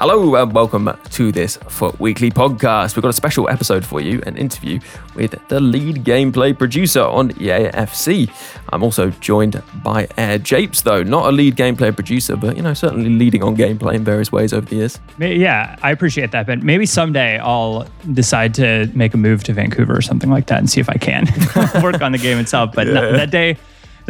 Hello 0.00 0.34
and 0.36 0.50
welcome 0.54 0.90
to 1.10 1.30
this 1.30 1.58
FUT 1.68 2.00
Weekly 2.00 2.30
podcast. 2.30 2.96
We've 2.96 3.02
got 3.02 3.10
a 3.10 3.12
special 3.12 3.50
episode 3.50 3.84
for 3.84 4.00
you, 4.00 4.22
an 4.24 4.38
interview 4.38 4.80
with 5.14 5.38
the 5.48 5.60
lead 5.60 6.06
gameplay 6.06 6.56
producer 6.56 7.02
on 7.02 7.32
EAFC. 7.32 8.30
I'm 8.70 8.82
also 8.82 9.10
joined 9.10 9.62
by 9.84 10.06
AirJapes, 10.06 10.84
though, 10.84 11.02
not 11.02 11.26
a 11.26 11.32
lead 11.32 11.54
gameplay 11.54 11.94
producer, 11.94 12.34
but 12.34 12.56
you 12.56 12.62
know, 12.62 12.72
certainly 12.72 13.10
leading 13.10 13.42
on 13.42 13.54
gameplay 13.54 13.92
in 13.92 14.02
various 14.02 14.32
ways 14.32 14.54
over 14.54 14.64
the 14.64 14.76
years. 14.76 14.98
Yeah, 15.18 15.76
I 15.82 15.90
appreciate 15.90 16.30
that, 16.30 16.46
but 16.46 16.62
maybe 16.62 16.86
someday 16.86 17.36
I'll 17.36 17.86
decide 18.14 18.54
to 18.54 18.90
make 18.94 19.12
a 19.12 19.18
move 19.18 19.44
to 19.44 19.52
Vancouver 19.52 19.94
or 19.94 20.00
something 20.00 20.30
like 20.30 20.46
that 20.46 20.60
and 20.60 20.70
see 20.70 20.80
if 20.80 20.88
I 20.88 20.94
can 20.94 21.26
work 21.82 22.00
on 22.00 22.12
the 22.12 22.18
game 22.18 22.38
itself. 22.38 22.70
But 22.74 22.86
no- 22.86 23.12
that 23.12 23.30
day, 23.30 23.58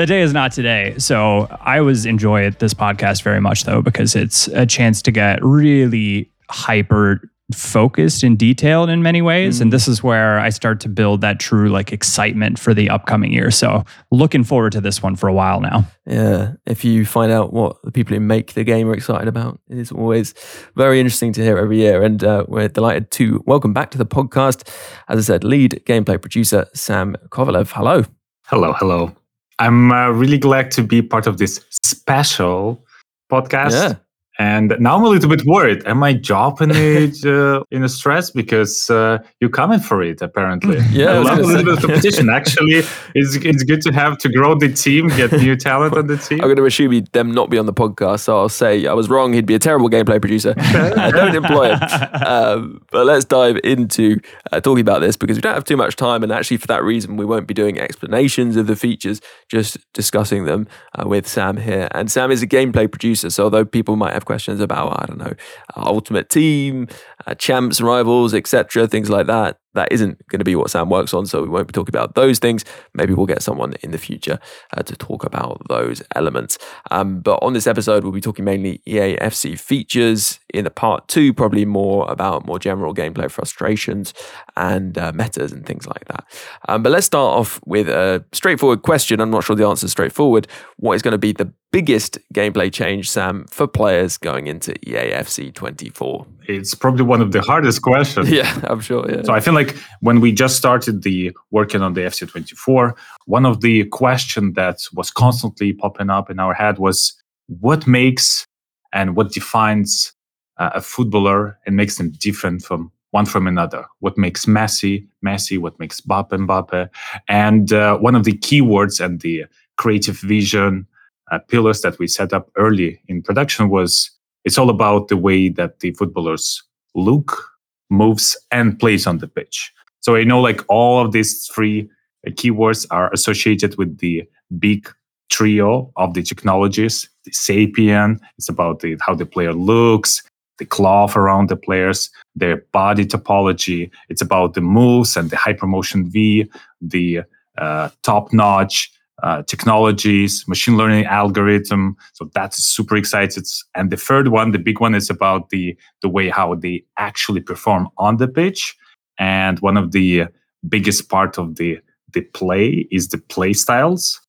that 0.01 0.07
day 0.07 0.23
is 0.23 0.33
not 0.33 0.51
today. 0.51 0.95
So 0.97 1.47
I 1.61 1.79
always 1.79 2.07
enjoy 2.07 2.49
this 2.53 2.73
podcast 2.73 3.23
very 3.23 3.39
much, 3.39 3.65
though, 3.65 3.83
because 3.83 4.17
it's 4.17 4.49
a 4.49 4.65
chance 4.65 5.03
to 5.03 5.11
get 5.11 5.45
really 5.45 6.31
hyper 6.49 7.21
focused 7.53 8.23
and 8.23 8.39
detailed 8.39 8.89
in 8.89 9.03
many 9.03 9.21
ways 9.21 9.61
and 9.61 9.73
this 9.73 9.89
is 9.89 10.05
where 10.05 10.39
i 10.39 10.51
start 10.51 10.79
to 10.79 10.89
build 10.89 11.21
that 11.21 11.41
true 11.41 11.69
like 11.69 11.93
excitement 11.93 12.61
for 12.61 12.73
the 12.73 12.89
upcoming 12.89 13.33
year 13.33 13.51
so 13.51 13.85
looking 14.13 14.45
forward 14.45 14.71
to 14.71 14.81
this 14.81 15.03
one 15.03 15.17
for 15.17 15.29
a 15.29 15.33
while 15.33 15.61
now 15.61 15.85
Yeah, 16.07 16.53
if 16.65 16.85
you 16.85 17.05
find 17.05 17.33
out 17.33 17.53
what 17.53 17.83
the 17.83 17.91
people 17.91 18.15
who 18.15 18.21
make 18.21 18.55
the 18.55 18.63
game 18.63 18.89
are 18.89 18.95
excited 18.95 19.27
about, 19.27 19.59
it 19.69 19.79
is 19.79 19.91
always 19.91 20.33
very 20.77 21.01
interesting 21.01 21.33
to 21.33 21.43
hear 21.43 21.59
every 21.59 21.79
year. 21.79 22.05
And 22.05 22.23
uh, 22.23 22.45
we're 22.47 22.69
delighted 22.69 23.11
to 23.13 23.43
welcome 23.47 23.73
back 23.73 23.91
to 23.91 23.99
the 23.99 24.07
podcast, 24.07 24.69
as 25.09 25.19
I 25.19 25.23
said, 25.23 25.43
lead 25.43 25.83
gameplay 25.87 26.21
producer 26.21 26.67
Sam 26.73 27.17
Kovalev. 27.31 27.73
Hello. 27.73 28.05
Hello, 28.47 28.73
hello. 28.75 29.17
I'm 29.61 29.93
uh, 29.93 30.09
really 30.09 30.39
glad 30.39 30.71
to 30.73 30.83
be 30.83 31.03
part 31.03 31.27
of 31.27 31.37
this 31.37 31.65
special 31.71 32.85
podcast. 33.31 33.73
Yeah. 33.73 33.95
And 34.41 34.75
now 34.81 34.97
I'm 34.97 35.05
a 35.05 35.09
little 35.09 35.29
bit 35.29 35.45
worried. 35.45 35.87
Am 35.87 36.03
I 36.03 36.15
dropping 36.15 36.71
it 36.75 37.23
uh, 37.27 37.63
in 37.71 37.85
a 37.85 37.91
stress 37.91 38.31
because 38.31 38.89
uh, 38.89 39.19
you're 39.39 39.51
coming 39.51 39.81
for 39.81 40.03
it? 40.03 40.23
Apparently, 40.23 40.79
Yeah, 40.91 41.11
I 41.11 41.15
I 41.17 41.19
love 41.19 41.39
a 41.41 41.43
little 41.43 41.65
bit 41.65 41.75
of 41.75 41.81
competition. 41.81 42.31
Actually, 42.41 42.83
it's 43.15 43.37
it's 43.37 43.63
good 43.65 43.83
to 43.83 43.93
have 43.93 44.17
to 44.17 44.31
grow 44.31 44.55
the 44.55 44.73
team, 44.73 45.09
get 45.09 45.31
new 45.33 45.57
talent 45.57 45.95
on 45.95 46.07
the 46.07 46.17
team. 46.17 46.41
I'm 46.41 46.47
going 46.47 46.57
to 46.57 46.65
assume 46.65 46.93
he'd 46.93 47.13
them 47.13 47.33
not 47.33 47.51
be 47.51 47.59
on 47.59 47.67
the 47.67 47.75
podcast, 47.75 48.21
so 48.21 48.39
I'll 48.39 48.49
say 48.49 48.87
I 48.87 48.95
was 48.95 49.11
wrong. 49.11 49.35
He'd 49.35 49.45
be 49.45 49.55
a 49.55 49.59
terrible 49.59 49.91
gameplay 49.91 50.19
producer. 50.19 50.55
Uh, 50.57 51.11
don't 51.11 51.35
employ 51.35 51.77
him. 51.77 51.83
Um, 52.27 52.83
but 52.91 53.05
let's 53.05 53.27
dive 53.27 53.59
into 53.63 54.21
uh, 54.53 54.61
talking 54.61 54.81
about 54.81 55.01
this 55.01 55.19
because 55.19 55.37
we 55.37 55.43
don't 55.43 55.55
have 55.55 55.65
too 55.65 55.77
much 55.77 55.97
time, 55.97 56.23
and 56.23 56.33
actually, 56.33 56.57
for 56.57 56.67
that 56.69 56.83
reason, 56.83 57.19
we 57.19 57.27
won't 57.27 57.47
be 57.47 57.53
doing 57.53 57.79
explanations 57.79 58.57
of 58.57 58.69
the 58.69 58.77
features, 58.77 59.21
just 59.51 59.77
discussing 59.93 60.47
them 60.47 60.67
uh, 60.95 61.07
with 61.07 61.29
Sam 61.29 61.59
here. 61.59 61.89
And 61.91 62.11
Sam 62.11 62.31
is 62.31 62.43
a 62.43 62.47
gameplay 62.47 62.91
producer, 62.91 63.29
so 63.29 63.45
although 63.45 63.67
people 63.67 63.97
might 63.97 64.15
have 64.15 64.25
questions 64.31 64.61
about, 64.61 65.03
I 65.03 65.07
don't 65.07 65.19
know, 65.19 65.35
uh, 65.77 65.83
Ultimate 65.97 66.29
Team, 66.29 66.87
uh, 67.27 67.35
champs, 67.35 67.81
rivals, 67.81 68.33
etc., 68.33 68.87
things 68.87 69.11
like 69.11 69.27
that. 69.27 69.60
That 69.75 69.93
isn't 69.93 70.27
going 70.29 70.41
to 70.41 70.45
be 70.45 70.57
what 70.57 70.71
Sam 70.71 70.91
works 70.91 71.15
on, 71.15 71.27
so 71.27 71.43
we 71.43 71.49
won't 71.49 71.67
be 71.67 71.73
talking 71.73 71.95
about 71.95 72.15
those 72.15 72.39
things. 72.39 72.65
Maybe 72.95 73.15
we'll 73.15 73.27
get 73.27 73.43
someone 73.43 73.75
in 73.83 73.93
the 73.93 73.99
future 73.99 74.39
uh, 74.77 74.83
to 74.83 74.97
talk 74.97 75.25
about 75.25 75.63
those 75.69 76.03
elements. 76.15 76.59
Um, 76.91 77.21
but 77.21 77.39
on 77.43 77.53
this 77.53 77.67
episode, 77.67 78.03
we'll 78.03 78.13
be 78.13 78.21
talking 78.21 78.45
mainly 78.45 78.83
EAFC 78.87 79.59
features. 79.59 80.41
In 80.53 80.65
the 80.65 80.71
part 80.71 81.07
two, 81.07 81.33
probably 81.33 81.65
more 81.65 82.11
about 82.11 82.45
more 82.45 82.59
general 82.59 82.93
gameplay 82.93 83.31
frustrations 83.31 84.13
and 84.57 84.99
uh, 84.99 85.13
metas 85.13 85.53
and 85.53 85.65
things 85.65 85.87
like 85.87 86.05
that. 86.07 86.25
Um, 86.69 86.83
but 86.83 86.91
let's 86.91 87.07
start 87.07 87.39
off 87.39 87.61
with 87.65 87.89
a 87.89 88.25
straightforward 88.33 88.83
question. 88.83 89.21
I'm 89.21 89.31
not 89.31 89.45
sure 89.45 89.55
the 89.55 89.67
answer 89.67 89.87
is 89.87 89.93
straightforward. 89.93 90.49
What 90.77 90.95
is 90.95 91.03
going 91.03 91.13
to 91.13 91.19
be 91.19 91.33
the 91.33 91.53
biggest 91.71 92.19
gameplay 92.35 92.73
change, 92.73 93.09
Sam, 93.09 93.47
for 93.49 93.67
players 93.69 94.19
going 94.19 94.49
into 94.49 94.73
EAFC 94.87 95.55
24? 95.55 96.27
It's 96.57 96.75
probably 96.75 97.05
one 97.05 97.21
of 97.21 97.33
the 97.33 97.41
hardest 97.41 97.83
questions. 97.83 98.31
Yeah, 98.41 98.61
I'm 98.65 98.81
sure. 98.81 99.11
Yeah. 99.11 99.23
So 99.23 99.33
I 99.33 99.41
feel 99.41 99.55
like 99.55 99.77
when 100.01 100.21
we 100.21 100.33
just 100.33 100.57
started 100.57 101.03
the 101.03 101.37
working 101.51 101.83
on 101.83 101.95
the 101.95 102.03
FC24, 102.03 102.97
one 103.27 103.47
of 103.47 103.61
the 103.61 103.85
question 103.85 104.53
that 104.55 104.87
was 104.95 105.11
constantly 105.11 105.73
popping 105.73 106.11
up 106.11 106.31
in 106.31 106.39
our 106.39 106.55
head 106.55 106.79
was 106.79 107.15
what 107.47 107.87
makes 107.87 108.47
and 108.93 109.17
what 109.17 109.33
defines 109.33 110.13
uh, 110.59 110.71
a 110.75 110.81
footballer 110.81 111.59
and 111.67 111.77
makes 111.77 111.97
them 111.97 112.11
different 112.19 112.63
from 112.63 112.93
one 113.11 113.27
from 113.27 113.47
another. 113.47 113.85
What 113.99 114.17
makes 114.17 114.47
Messi 114.47 115.07
Messi? 115.25 115.59
What 115.59 115.79
makes 115.79 116.01
Mbappe 116.01 116.47
Mbappe? 116.47 116.89
And 117.29 117.73
uh, 117.73 117.99
one 117.99 118.15
of 118.15 118.25
the 118.25 118.37
keywords 118.39 119.05
and 119.05 119.21
the 119.21 119.47
creative 119.77 120.19
vision 120.19 120.87
uh, 121.31 121.39
pillars 121.49 121.81
that 121.83 121.99
we 121.99 122.07
set 122.07 122.33
up 122.33 122.51
early 122.57 123.01
in 123.09 123.23
production 123.23 123.69
was 123.69 124.11
it's 124.45 124.59
all 124.59 124.71
about 124.71 125.09
the 125.09 125.17
way 125.17 125.49
that 125.49 125.81
the 125.81 125.93
footballers 125.93 126.63
look, 126.95 127.51
moves, 127.91 128.37
and 128.51 128.79
plays 128.79 129.07
on 129.07 129.19
the 129.19 129.29
pitch. 129.29 129.73
So 130.01 130.17
I 130.17 130.25
know 130.25 130.41
like 130.41 130.63
all 130.69 131.05
of 131.05 131.13
these 131.13 131.47
three 131.47 131.89
keywords 132.27 132.87
are 132.91 133.13
associated 133.13 133.77
with 133.77 133.99
the 133.99 134.29
big 134.59 134.91
trio 135.29 135.93
of 135.97 136.15
the 136.15 136.23
technologies. 136.23 137.09
The 137.25 137.31
Sapien, 137.31 138.19
it's 138.39 138.49
about 138.49 138.81
the, 138.81 138.97
how 139.01 139.15
the 139.15 139.27
player 139.27 139.53
looks, 139.53 140.23
the 140.59 140.67
cloth 140.67 141.17
around 141.17 141.49
the 141.49 141.57
players, 141.57 142.11
their 142.35 142.59
body 142.73 143.07
topology. 143.07 143.91
It's 144.09 144.23
about 144.23 144.55
the 144.55 144.61
moves 144.61 145.17
and 145.17 145.31
the 145.31 145.37
hypermotion 145.37 146.07
V, 146.07 146.51
the 146.81 147.23
uh, 147.59 147.91
top 148.03 148.33
notch 148.33 148.93
uh, 149.23 149.43
technologies, 149.43 150.45
machine 150.49 150.77
learning 150.77 151.05
algorithm. 151.07 151.97
So 152.15 152.31
that's 152.35 152.63
super 152.63 152.97
excited. 152.97 153.47
And 153.75 153.91
the 153.91 153.97
third 153.97 154.29
one, 154.29 154.53
the 154.53 154.59
big 154.59 154.81
one, 154.81 154.95
is 154.95 155.11
about 155.11 155.51
the 155.51 155.77
the 156.03 156.09
way 156.09 156.29
how 156.29 156.55
they 156.55 156.85
actually 156.97 157.41
perform 157.41 157.89
on 157.99 158.17
the 158.17 158.29
pitch. 158.29 158.77
And 159.19 159.59
one 159.61 159.77
of 159.77 159.93
the 159.93 160.27
biggest 160.69 161.09
part 161.09 161.39
of 161.39 161.57
the 161.57 161.81
the 162.13 162.23
play 162.23 162.89
is 162.91 163.09
the 163.09 163.19
play 163.19 163.53
styles. 163.53 164.21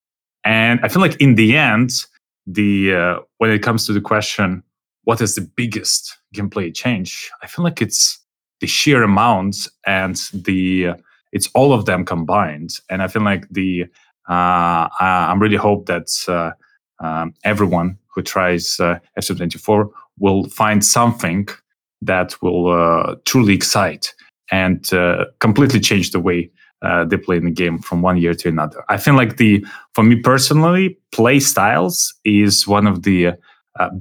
And 0.43 0.79
I 0.83 0.87
feel 0.87 1.01
like 1.01 1.19
in 1.21 1.35
the 1.35 1.55
end, 1.55 1.91
the 2.47 2.95
uh, 2.95 3.19
when 3.37 3.51
it 3.51 3.63
comes 3.63 3.85
to 3.85 3.93
the 3.93 4.01
question, 4.01 4.63
what 5.03 5.21
is 5.21 5.35
the 5.35 5.41
biggest 5.55 6.17
gameplay 6.35 6.73
change? 6.73 7.29
I 7.41 7.47
feel 7.47 7.63
like 7.63 7.81
it's 7.81 8.19
the 8.59 8.67
sheer 8.67 9.03
amount 9.03 9.67
and 9.85 10.15
the 10.33 10.91
it's 11.31 11.49
all 11.53 11.73
of 11.73 11.85
them 11.85 12.05
combined. 12.05 12.71
And 12.89 13.01
I 13.01 13.07
feel 13.07 13.23
like 13.23 13.47
the 13.49 13.85
uh, 14.29 14.87
I'm 14.99 15.39
really 15.39 15.57
hope 15.57 15.85
that 15.87 16.07
uh, 16.27 16.51
um, 17.03 17.33
everyone 17.43 17.97
who 18.13 18.21
tries 18.21 18.79
uh, 18.79 18.99
FC24 19.19 19.89
will 20.19 20.49
find 20.49 20.83
something 20.85 21.47
that 22.01 22.41
will 22.41 22.71
uh, 22.71 23.15
truly 23.25 23.53
excite 23.53 24.13
and 24.51 24.93
uh, 24.93 25.25
completely 25.39 25.79
change 25.79 26.11
the 26.11 26.19
way 26.19 26.51
they 27.07 27.17
play 27.17 27.37
in 27.37 27.45
the 27.45 27.51
game 27.51 27.77
from 27.77 28.01
one 28.01 28.17
year 28.17 28.33
to 28.33 28.49
another. 28.49 28.83
I 28.89 28.97
feel 28.97 29.13
like 29.13 29.37
the 29.37 29.63
for 29.93 30.03
me 30.03 30.15
personally, 30.15 30.97
play 31.11 31.39
styles 31.39 32.13
is 32.25 32.67
one 32.67 32.87
of 32.87 33.03
the 33.03 33.33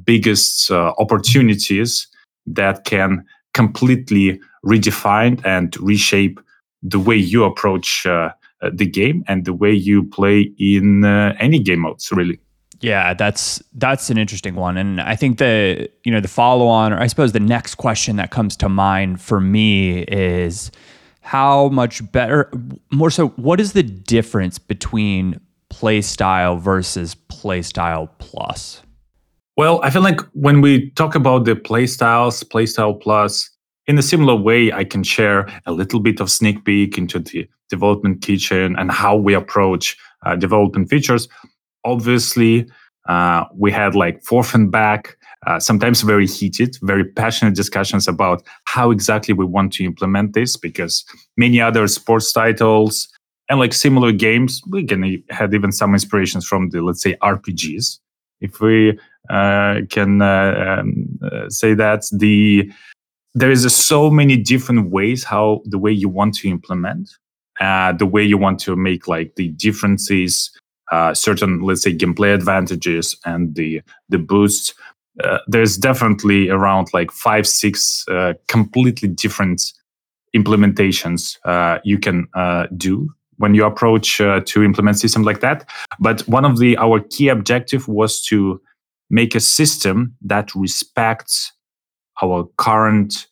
biggest 0.03 0.71
opportunities 0.71 2.09
that 2.47 2.85
can 2.85 3.25
completely 3.53 4.41
redefine 4.65 5.41
and 5.45 5.77
reshape 5.81 6.41
the 6.83 6.99
way 6.99 7.17
you 7.17 7.45
approach 7.45 8.07
uh, 8.07 8.31
the 8.73 8.87
game 8.87 9.25
and 9.27 9.45
the 9.45 9.55
way 9.55 9.73
you 9.73 10.05
play 10.05 10.53
in 10.59 11.05
uh, 11.05 11.35
any 11.39 11.59
game 11.59 11.81
modes, 11.81 12.11
really. 12.13 12.39
Yeah, 12.81 13.13
that's 13.13 13.63
that's 13.75 14.09
an 14.09 14.17
interesting 14.17 14.55
one, 14.55 14.79
and 14.79 15.03
I 15.03 15.15
think 15.15 15.39
the 15.39 15.91
you 16.05 16.11
know 16.11 16.21
the 16.21 16.29
follow 16.29 16.67
on, 16.67 16.95
or 16.95 16.99
I 16.99 17.09
suppose 17.09 17.33
the 17.33 17.41
next 17.41 17.75
question 17.75 18.17
that 18.17 18.31
comes 18.31 18.57
to 18.57 18.71
mind 18.71 19.21
for 19.21 19.39
me 19.39 20.01
is 20.05 20.71
how 21.21 21.69
much 21.69 22.11
better, 22.11 22.51
more 22.91 23.11
so, 23.11 23.29
what 23.29 23.61
is 23.61 23.73
the 23.75 23.83
difference 23.83 24.59
between 24.59 25.39
playstyle 25.71 26.59
versus 26.59 27.15
playstyle 27.15 28.09
plus? 28.19 28.83
Well, 29.57 29.81
I 29.83 29.91
feel 29.91 30.03
like 30.03 30.21
when 30.33 30.63
we 30.63 30.91
talk 30.93 31.15
about 31.15 31.45
the 31.45 31.55
playstyles, 31.55 32.43
playstyle 32.43 32.99
plus, 32.99 33.51
in 33.87 33.99
a 33.99 34.03
similar 34.03 34.35
way, 34.35 34.73
I 34.73 34.85
can 34.85 35.03
share 35.03 35.49
a 35.67 35.73
little 35.73 36.01
bit 36.01 36.19
of 36.21 36.31
sneak 36.31 36.65
peek 36.65 36.97
into 36.97 37.19
the 37.19 37.47
development 37.71 38.21
kitchen 38.23 38.77
and 38.79 38.91
how 38.91 39.17
we 39.17 39.33
approach 39.35 39.97
uh, 40.27 40.37
development 40.37 40.91
features. 40.91 41.29
Obviously 41.85 42.67
uh, 43.09 43.45
we 43.55 43.73
had 43.73 43.95
like 43.95 44.23
forth 44.23 44.55
and 44.55 44.71
back 44.71 45.17
uh, 45.47 45.59
sometimes 45.59 46.03
very 46.03 46.27
heated 46.27 46.77
very 46.83 47.05
passionate 47.05 47.55
discussions 47.55 48.07
about 48.07 48.43
how 48.65 48.91
exactly 48.91 49.33
we 49.33 49.45
want 49.45 49.73
to 49.73 49.85
implement 49.85 50.35
this 50.35 50.57
because 50.57 51.05
many 51.37 51.61
other 51.61 51.89
sports 51.89 52.33
titles 52.33 53.09
and 53.49 53.59
like 53.59 53.73
similar 53.73 54.13
games 54.13 54.61
we 54.69 54.85
can 54.85 55.23
had 55.31 55.55
even 55.55 55.73
some 55.73 55.95
inspirations 55.95 56.47
from 56.47 56.69
the 56.71 56.83
let's 56.83 57.03
say 57.03 57.17
rpgs 57.23 57.99
if 58.41 58.61
we 58.61 58.99
uh, 59.31 59.81
can 59.91 60.21
uh, 60.23 60.79
um, 60.81 61.19
uh, 61.23 61.49
say 61.49 61.75
that 61.75 62.05
the 62.13 62.71
there 63.35 63.51
is 63.51 63.75
so 63.75 64.11
many 64.11 64.37
different 64.37 64.91
ways 64.91 65.25
how 65.25 65.63
the 65.65 65.79
way 65.79 65.91
you 65.91 66.09
want 66.09 66.35
to 66.35 66.49
implement 66.49 67.09
uh, 67.61 67.93
the 67.93 68.07
way 68.07 68.25
you 68.25 68.39
want 68.39 68.59
to 68.61 68.75
make 68.77 69.07
like 69.07 69.37
the 69.37 69.49
differences 69.49 70.51
uh, 70.91 71.15
certain, 71.15 71.61
let's 71.61 71.83
say, 71.83 71.95
gameplay 71.95 72.35
advantages 72.35 73.17
and 73.25 73.55
the 73.55 73.81
the 74.09 74.19
boosts. 74.19 74.75
Uh, 75.23 75.39
there's 75.47 75.77
definitely 75.77 76.49
around 76.49 76.89
like 76.93 77.11
five, 77.11 77.47
six 77.47 78.05
uh, 78.09 78.33
completely 78.49 79.09
different 79.09 79.73
implementations 80.35 81.37
uh, 81.45 81.79
you 81.85 81.99
can 81.99 82.27
uh, 82.35 82.67
do 82.77 83.09
when 83.37 83.55
you 83.55 83.65
approach 83.65 84.19
to 84.19 84.63
implement 84.63 84.99
system 84.99 85.23
like 85.23 85.41
that. 85.41 85.69
But 85.99 86.21
one 86.29 86.45
of 86.45 86.59
the 86.59 86.77
our 86.77 87.01
key 87.01 87.29
objective 87.29 87.89
was 87.89 88.23
to 88.27 88.61
make 89.09 89.35
a 89.35 89.41
system 89.41 90.15
that 90.23 90.55
respects 90.55 91.53
our 92.23 92.49
current 92.59 93.27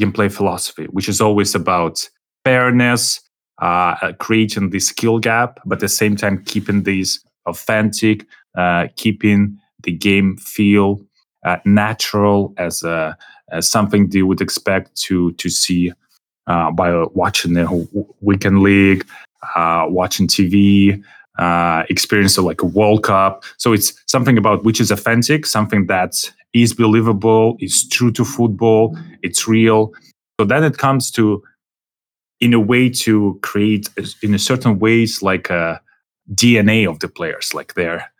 gameplay 0.00 0.30
philosophy, 0.30 0.84
which 0.86 1.08
is 1.08 1.20
always 1.20 1.54
about 1.54 2.08
fairness, 2.44 3.20
uh, 3.58 4.12
creating 4.18 4.70
the 4.70 4.80
skill 4.80 5.18
gap, 5.18 5.60
but 5.64 5.76
at 5.76 5.80
the 5.80 5.88
same 5.88 6.16
time 6.16 6.42
keeping 6.44 6.82
these 6.82 7.24
authentic, 7.46 8.26
uh, 8.56 8.88
keeping 8.96 9.58
the 9.82 9.92
game 9.92 10.36
feel 10.36 11.00
uh, 11.44 11.56
natural 11.64 12.54
as 12.56 12.82
a 12.82 13.16
as 13.52 13.68
something 13.68 14.10
you 14.10 14.26
would 14.26 14.40
expect 14.40 14.96
to 14.96 15.32
to 15.32 15.48
see 15.48 15.92
uh, 16.46 16.70
by 16.70 17.04
watching 17.14 17.54
the 17.54 18.06
weekend 18.20 18.62
league, 18.62 19.06
uh, 19.54 19.86
watching 19.88 20.26
TV, 20.26 21.02
uh, 21.38 21.84
experience 21.88 22.38
of 22.38 22.44
like 22.44 22.62
a 22.62 22.66
World 22.66 23.02
Cup. 23.02 23.44
So 23.58 23.72
it's 23.72 23.94
something 24.06 24.38
about 24.38 24.64
which 24.64 24.80
is 24.80 24.90
authentic, 24.90 25.46
something 25.46 25.86
that 25.86 26.30
is 26.52 26.74
believable, 26.74 27.56
is 27.60 27.88
true 27.88 28.12
to 28.12 28.24
football, 28.24 28.96
it's 29.22 29.48
real. 29.48 29.92
So 30.38 30.46
then 30.46 30.64
it 30.64 30.78
comes 30.78 31.10
to 31.12 31.42
in 32.44 32.52
a 32.52 32.60
way 32.60 32.90
to 32.90 33.38
create 33.42 33.88
in 34.22 34.34
a 34.34 34.38
certain 34.38 34.78
ways 34.78 35.22
like 35.22 35.48
a 35.48 35.80
DNA 36.34 36.86
of 36.86 36.98
the 36.98 37.08
players, 37.08 37.54
like 37.54 37.72
their 37.72 38.12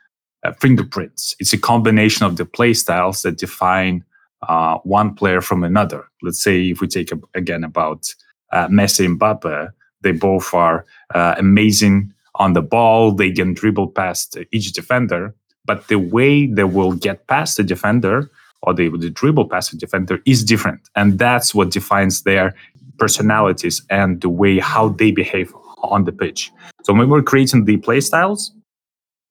uh, 0.42 0.52
fingerprints. 0.52 1.36
It's 1.38 1.52
a 1.52 1.58
combination 1.58 2.24
of 2.24 2.38
the 2.38 2.46
play 2.46 2.72
styles 2.72 3.20
that 3.20 3.36
define 3.36 4.02
uh, 4.48 4.78
one 4.78 5.14
player 5.14 5.42
from 5.42 5.62
another. 5.62 6.08
Let's 6.22 6.42
say 6.42 6.70
if 6.70 6.80
we 6.80 6.86
take 6.86 7.12
a, 7.12 7.18
again 7.34 7.64
about 7.64 8.14
uh, 8.50 8.68
Messi 8.68 9.04
and 9.04 9.20
Mbappe, 9.20 9.70
they 10.00 10.12
both 10.12 10.54
are 10.54 10.86
uh, 11.14 11.34
amazing 11.36 12.10
on 12.36 12.54
the 12.54 12.62
ball. 12.62 13.12
They 13.12 13.30
can 13.30 13.52
dribble 13.52 13.88
past 13.88 14.38
each 14.52 14.72
defender, 14.72 15.34
but 15.66 15.88
the 15.88 15.98
way 15.98 16.46
they 16.46 16.64
will 16.64 16.92
get 16.92 17.26
past 17.26 17.58
the 17.58 17.62
defender 17.62 18.30
or 18.62 18.72
they 18.72 18.88
will 18.88 19.06
dribble 19.10 19.50
past 19.50 19.70
the 19.70 19.76
defender 19.76 20.20
is 20.24 20.42
different, 20.42 20.80
and 20.96 21.18
that's 21.18 21.54
what 21.54 21.70
defines 21.70 22.22
their 22.22 22.54
personalities 22.98 23.82
and 23.90 24.20
the 24.20 24.28
way 24.28 24.58
how 24.58 24.88
they 24.88 25.10
behave 25.10 25.52
on 25.82 26.04
the 26.04 26.12
pitch. 26.12 26.50
So 26.82 26.92
when 26.92 27.08
we're 27.08 27.22
creating 27.22 27.64
the 27.64 27.76
play 27.78 28.00
styles, 28.00 28.52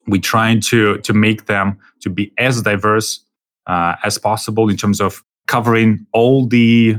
we 0.08 0.20
trying 0.20 0.62
to 0.62 0.98
to 0.98 1.14
make 1.14 1.46
them 1.46 1.78
to 2.02 2.10
be 2.10 2.32
as 2.38 2.62
diverse 2.62 3.26
uh, 3.68 3.96
as 4.04 4.18
possible 4.18 4.70
in 4.70 4.78
terms 4.78 5.00
of 5.00 5.24
covering 5.48 6.06
all 6.14 6.46
the 6.46 6.98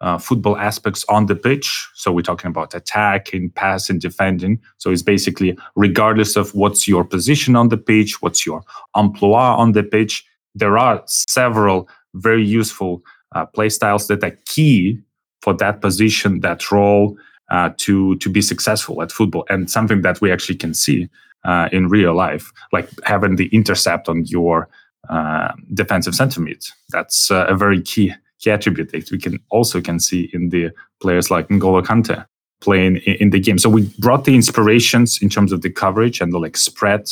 uh, 0.00 0.18
football 0.18 0.56
aspects 0.56 1.04
on 1.08 1.26
the 1.26 1.34
pitch. 1.34 1.88
So 1.94 2.12
we're 2.12 2.22
talking 2.22 2.48
about 2.48 2.74
attacking, 2.74 3.50
passing, 3.50 3.98
defending. 3.98 4.60
So 4.78 4.90
it's 4.90 5.02
basically 5.02 5.56
regardless 5.74 6.36
of 6.36 6.54
what's 6.54 6.86
your 6.86 7.04
position 7.04 7.56
on 7.56 7.68
the 7.68 7.78
pitch, 7.78 8.20
what's 8.20 8.44
your 8.44 8.62
emploi 8.94 9.56
on 9.56 9.72
the 9.72 9.82
pitch. 9.82 10.24
There 10.54 10.78
are 10.78 11.02
several 11.06 11.88
very 12.14 12.44
useful 12.44 13.02
uh, 13.34 13.46
play 13.46 13.68
styles 13.68 14.06
that 14.08 14.24
are 14.24 14.36
key 14.46 15.00
for 15.46 15.54
that 15.54 15.80
position, 15.80 16.40
that 16.40 16.72
role, 16.72 17.16
uh, 17.52 17.70
to 17.76 18.16
to 18.16 18.28
be 18.28 18.42
successful 18.42 19.00
at 19.00 19.12
football, 19.12 19.44
and 19.48 19.70
something 19.70 20.02
that 20.02 20.20
we 20.20 20.32
actually 20.32 20.56
can 20.56 20.74
see 20.74 21.08
uh, 21.44 21.68
in 21.70 21.88
real 21.88 22.14
life, 22.14 22.50
like 22.72 22.88
having 23.04 23.36
the 23.36 23.46
intercept 23.58 24.08
on 24.08 24.24
your 24.24 24.68
uh, 25.08 25.52
defensive 25.72 26.16
center 26.16 26.40
mid. 26.40 26.64
That's 26.90 27.30
uh, 27.30 27.46
a 27.48 27.54
very 27.54 27.80
key 27.80 28.12
key 28.40 28.50
attribute 28.50 28.90
that 28.90 29.08
we 29.12 29.18
can 29.18 29.38
also 29.50 29.80
can 29.80 30.00
see 30.00 30.28
in 30.32 30.48
the 30.48 30.72
players 31.00 31.30
like 31.30 31.46
N'Golo 31.46 31.80
Kante 31.80 32.26
playing 32.60 32.96
in, 33.06 33.14
in, 33.22 33.30
the 33.30 33.38
game. 33.38 33.58
So 33.58 33.70
we 33.70 33.82
brought 34.00 34.24
the 34.24 34.34
inspirations 34.34 35.22
in 35.22 35.28
terms 35.28 35.52
of 35.52 35.62
the 35.62 35.70
coverage 35.70 36.20
and 36.20 36.32
the 36.32 36.40
like 36.40 36.56
spread 36.56 37.04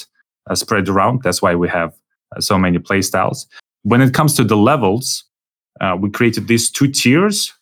uh, 0.51 0.57
spread 0.57 0.89
around. 0.89 1.23
That's 1.23 1.41
why 1.41 1.55
we 1.55 1.69
have 1.69 1.95
uh, 2.37 2.41
so 2.41 2.59
many 2.59 2.81
play 2.81 3.03
styles. 3.03 3.47
When 3.83 4.01
it 4.01 4.13
comes 4.13 4.35
to 4.35 4.43
the 4.43 4.57
levels, 4.57 5.25
we 6.01 6.11
created 6.11 6.49
these 6.49 6.71
two 6.71 6.89
tiers 6.89 7.53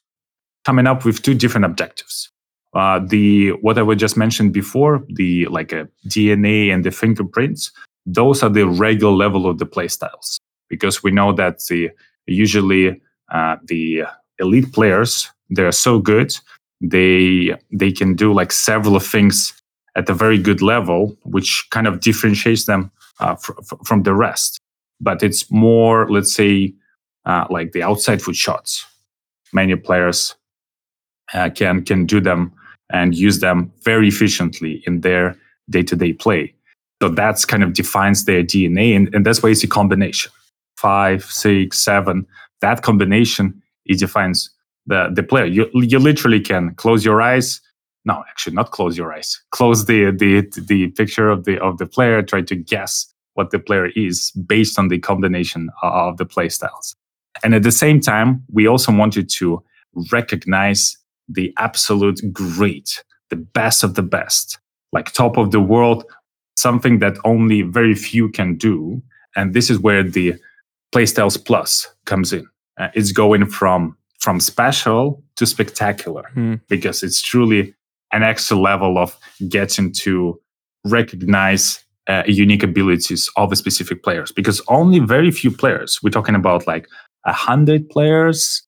coming 0.65 0.87
up 0.87 1.05
with 1.05 1.23
two 1.23 1.35
different 1.35 1.65
objectives. 1.65 2.31
Uh, 2.75 3.01
the 3.07 3.51
what 3.61 3.79
I 3.79 3.95
just 3.95 4.17
mentioned 4.17 4.53
before, 4.53 5.05
the 5.09 5.47
like 5.47 5.73
a 5.73 5.89
DNA 6.09 6.73
and 6.73 6.85
the 6.85 6.91
fingerprints, 6.91 7.71
those 8.07 8.43
are 8.43 8.49
the 8.49 8.67
regular 8.67 9.13
level 9.13 9.47
of 9.47 9.59
the 9.59 9.67
playstyles 9.67 10.39
because 10.69 11.03
we 11.03 11.11
know 11.11 11.33
that 11.33 11.59
the 11.69 11.91
usually 12.27 13.01
uh, 13.31 13.57
the 13.65 14.05
elite 14.39 14.73
players 14.73 15.31
they're 15.51 15.71
so 15.73 15.99
good 15.99 16.35
they 16.83 17.55
they 17.71 17.93
can 17.93 18.15
do 18.15 18.33
like 18.33 18.53
several 18.53 18.99
things 18.99 19.53
at 19.95 20.09
a 20.09 20.15
very 20.15 20.39
good 20.39 20.63
level, 20.63 21.17
which 21.25 21.67
kind 21.71 21.87
of 21.87 22.01
differentiates 22.01 22.65
them 22.65 22.91
uh, 23.21 23.37
fr- 23.37 23.53
from 23.85 24.03
the 24.03 24.15
rest. 24.15 24.59
But 25.01 25.23
it's 25.23 25.51
more, 25.51 26.11
let's 26.11 26.35
say, 26.35 26.75
uh, 27.25 27.47
like 27.51 27.73
the 27.73 27.83
outside 27.83 28.23
foot 28.23 28.37
shots. 28.37 28.87
Many 29.53 29.77
players 29.77 30.35
uh, 31.35 31.51
can 31.51 31.85
can 31.85 32.07
do 32.07 32.21
them 32.21 32.53
and 32.91 33.15
use 33.15 33.41
them 33.41 33.73
very 33.85 34.09
efficiently 34.09 34.83
in 34.87 35.01
their 35.01 35.37
day-to-day 35.71 36.13
play. 36.13 36.55
So 37.01 37.09
that's 37.09 37.45
kind 37.45 37.63
of 37.63 37.73
defines 37.73 38.27
their 38.27 38.45
DNA, 38.45 38.95
and, 38.95 39.13
and 39.15 39.27
that's 39.27 39.43
why 39.43 39.51
it's 39.51 39.65
a 39.65 39.69
combination. 39.69 40.31
Five, 40.77 41.25
six, 41.25 41.79
seven. 41.79 42.27
That 42.61 42.83
combination 42.83 43.63
it 43.87 43.99
defines 43.99 44.51
the 44.87 45.11
the 45.13 45.23
player. 45.23 45.47
You 45.47 45.69
you 45.75 45.99
literally 45.99 46.41
can 46.41 46.75
close 46.75 47.05
your 47.05 47.21
eyes. 47.21 47.61
No, 48.05 48.25
actually, 48.29 48.55
not 48.55 48.71
close 48.71 48.97
your 48.97 49.13
eyes. 49.13 49.41
Close 49.51 49.87
the 49.87 50.11
the 50.11 50.43
the 50.67 50.89
picture 50.89 51.29
of 51.29 51.45
the 51.45 51.59
of 51.61 51.79
the 51.79 51.87
player. 51.87 52.23
Try 52.23 52.43
to 52.43 52.57
guess 52.57 53.13
what 53.35 53.51
the 53.51 53.59
player 53.59 53.87
is 53.97 54.31
based 54.33 54.79
on 54.79 54.89
the 54.89 54.99
combination 54.99 55.71
of 55.83 56.19
the 56.19 56.27
play 56.27 56.49
styles. 56.49 56.95
And 57.43 57.55
at 57.55 57.63
the 57.63 57.73
same 57.73 58.01
time, 58.01 58.45
we 58.53 58.67
also 58.67 58.93
wanted 58.93 59.31
to 59.39 59.63
recognize 60.11 60.97
the 61.29 61.53
absolute 61.59 62.21
great, 62.33 63.03
the 63.31 63.37
best 63.37 63.85
of 63.85 63.95
the 63.95 64.03
best, 64.03 64.59
like 64.93 65.13
top 65.13 65.37
of 65.37 65.51
the 65.51 65.61
world, 65.61 66.05
something 66.57 66.99
that 66.99 67.17
only 67.25 67.63
very 67.63 67.95
few 67.95 68.29
can 68.29 68.57
do. 68.57 69.03
And 69.37 69.55
this 69.55 69.71
is 69.71 69.79
where 69.79 70.03
the 70.03 70.35
Playstyles 70.95 71.43
Plus 71.43 71.89
comes 72.05 72.33
in. 72.33 72.47
Uh, 72.79 72.89
it's 72.95 73.13
going 73.13 73.47
from 73.47 73.97
from 74.19 74.39
special 74.39 75.23
to 75.35 75.45
spectacular 75.45 76.23
mm. 76.37 76.61
because 76.69 77.03
it's 77.03 77.21
truly 77.21 77.75
an 78.13 78.23
extra 78.23 78.57
level 78.57 78.97
of 78.97 79.17
getting 79.49 79.93
to 79.93 80.41
recognize 80.85 81.85
uh, 82.09 82.23
unique 82.27 82.63
abilities 82.63 83.29
of 83.37 83.57
specific 83.57 84.03
players 84.05 84.31
because 84.31 84.63
only 84.69 85.01
very 85.01 85.31
few 85.31 85.51
players 85.51 86.01
we're 86.03 86.11
talking 86.11 86.35
about 86.35 86.67
like 86.67 86.87
a 87.27 87.33
hundred 87.33 87.89
players 87.89 88.63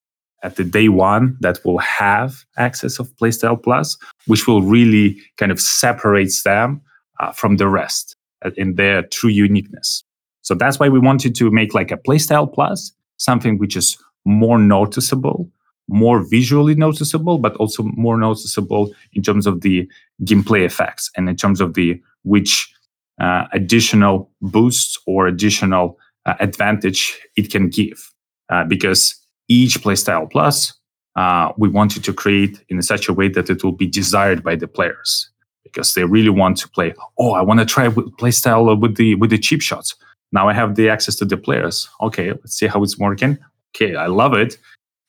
at 0.45 0.57
the 0.57 0.65
day 0.65 0.89
one 0.89 1.37
that 1.41 1.59
will 1.65 1.79
have 1.79 2.45
access 2.59 2.99
of 2.99 3.09
Playstyle 3.17 3.61
Plus, 3.61 3.97
which 4.27 4.47
will 4.47 4.63
really 4.63 5.21
kind 5.39 5.51
of 5.51 5.59
separates 5.59 6.43
them 6.43 6.81
uh, 7.19 7.33
from 7.33 7.57
the 7.57 7.67
rest 7.67 8.15
uh, 8.45 8.51
in 8.57 8.75
their 8.75 9.03
true 9.05 9.31
uniqueness. 9.31 10.05
So 10.43 10.55
that's 10.55 10.79
why 10.79 10.91
we 10.91 10.99
wanted 10.99 11.35
to 11.37 11.51
make 11.51 11.75
like 11.75 11.91
a 11.91 11.97
Playstyle 11.97 12.53
Plus, 12.53 12.93
something 13.17 13.59
which 13.59 13.75
is 13.75 13.97
more 14.27 14.59
noticeable, 14.59 15.51
more 15.89 16.23
visually 16.29 16.75
noticeable, 16.75 17.39
but 17.39 17.57
also 17.57 17.83
more 17.83 18.19
noticeable 18.19 18.93
in 19.15 19.23
terms 19.23 19.47
of 19.47 19.63
the 19.63 19.89
gameplay 20.23 20.65
effects 20.65 21.11
and 21.17 21.29
in 21.29 21.37
terms 21.37 21.61
of 21.61 21.73
the 21.75 22.01
which 22.25 22.71
uh, 23.19 23.45
additional 23.53 24.31
boosts 24.43 24.99
or 25.07 25.27
additional 25.27 25.99
uh, 26.27 26.35
advantage 26.41 27.19
it 27.37 27.51
can 27.51 27.71
give. 27.71 28.11
Uh, 28.51 28.63
because 28.65 29.24
each 29.49 29.83
Playstyle 29.83 30.31
Plus, 30.31 30.73
uh, 31.17 31.53
we 31.57 31.69
wanted 31.69 32.03
to 32.05 32.13
create 32.13 32.63
in 32.69 32.81
such 32.83 33.09
a 33.09 33.13
way 33.13 33.29
that 33.29 33.51
it 33.51 33.63
will 33.63 33.73
be 33.73 33.87
desired 33.87 34.43
by 34.43 34.57
the 34.57 34.67
players 34.67 35.31
because 35.63 35.95
they 35.95 36.05
really 36.05 36.31
want 36.31 36.57
to 36.59 36.69
play. 36.69 36.95
Oh, 37.19 37.33
I 37.33 37.43
want 37.43 37.61
to 37.61 37.67
try 37.67 37.89
Playstyle 37.89 38.81
with 38.81 38.97
the 38.97 39.15
with 39.17 39.31
the 39.31 39.39
cheap 39.39 39.63
shots. 39.63 39.95
Now 40.33 40.49
I 40.49 40.53
have 40.53 40.75
the 40.75 40.89
access 40.89 41.15
to 41.17 41.25
the 41.25 41.37
players. 41.37 41.89
Okay, 42.01 42.31
let's 42.31 42.55
see 42.55 42.67
how 42.67 42.83
it's 42.83 42.99
working. 42.99 43.39
Okay, 43.75 43.95
I 43.95 44.07
love 44.07 44.35
it. 44.35 44.59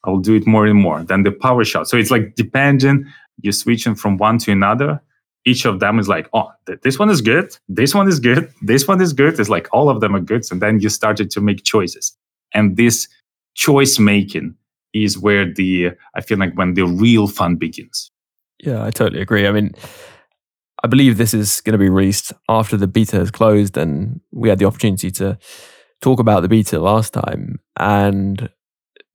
I 0.03 0.11
will 0.11 0.19
do 0.19 0.35
it 0.35 0.45
more 0.45 0.67
and 0.67 0.79
more. 0.79 1.03
Then 1.03 1.23
the 1.23 1.31
power 1.31 1.63
shot. 1.63 1.87
So 1.87 1.97
it's 1.97 2.11
like 2.11 2.35
depending. 2.35 3.05
You're 3.41 3.53
switching 3.53 3.95
from 3.95 4.17
one 4.17 4.37
to 4.39 4.51
another. 4.51 5.01
Each 5.45 5.65
of 5.65 5.79
them 5.79 5.99
is 5.99 6.07
like, 6.07 6.29
oh, 6.33 6.51
th- 6.65 6.79
this 6.81 6.97
one 6.97 7.09
is 7.09 7.21
good. 7.21 7.55
This 7.67 7.93
one 7.93 8.07
is 8.07 8.19
good. 8.19 8.51
This 8.61 8.87
one 8.87 9.01
is 9.01 9.13
good. 9.13 9.39
It's 9.39 9.49
like 9.49 9.67
all 9.71 9.89
of 9.89 9.99
them 9.99 10.15
are 10.15 10.21
good. 10.21 10.43
And 10.51 10.61
then 10.61 10.79
you 10.79 10.89
started 10.89 11.29
to 11.31 11.41
make 11.41 11.63
choices. 11.63 12.15
And 12.53 12.77
this 12.77 13.07
choice 13.55 13.97
making 13.97 14.55
is 14.93 15.17
where 15.17 15.51
the 15.51 15.91
I 16.15 16.21
feel 16.21 16.37
like 16.37 16.53
when 16.55 16.75
the 16.75 16.85
real 16.85 17.27
fun 17.27 17.55
begins. 17.55 18.11
Yeah, 18.63 18.83
I 18.83 18.91
totally 18.91 19.21
agree. 19.21 19.47
I 19.47 19.51
mean, 19.51 19.73
I 20.83 20.87
believe 20.87 21.17
this 21.17 21.33
is 21.33 21.61
going 21.61 21.73
to 21.73 21.77
be 21.77 21.89
released 21.89 22.31
after 22.47 22.77
the 22.77 22.87
beta 22.87 23.17
has 23.17 23.31
closed, 23.31 23.77
and 23.77 24.21
we 24.31 24.49
had 24.49 24.59
the 24.59 24.65
opportunity 24.65 25.11
to 25.11 25.37
talk 26.01 26.19
about 26.19 26.41
the 26.41 26.47
beta 26.47 26.79
last 26.79 27.13
time, 27.13 27.59
and 27.77 28.49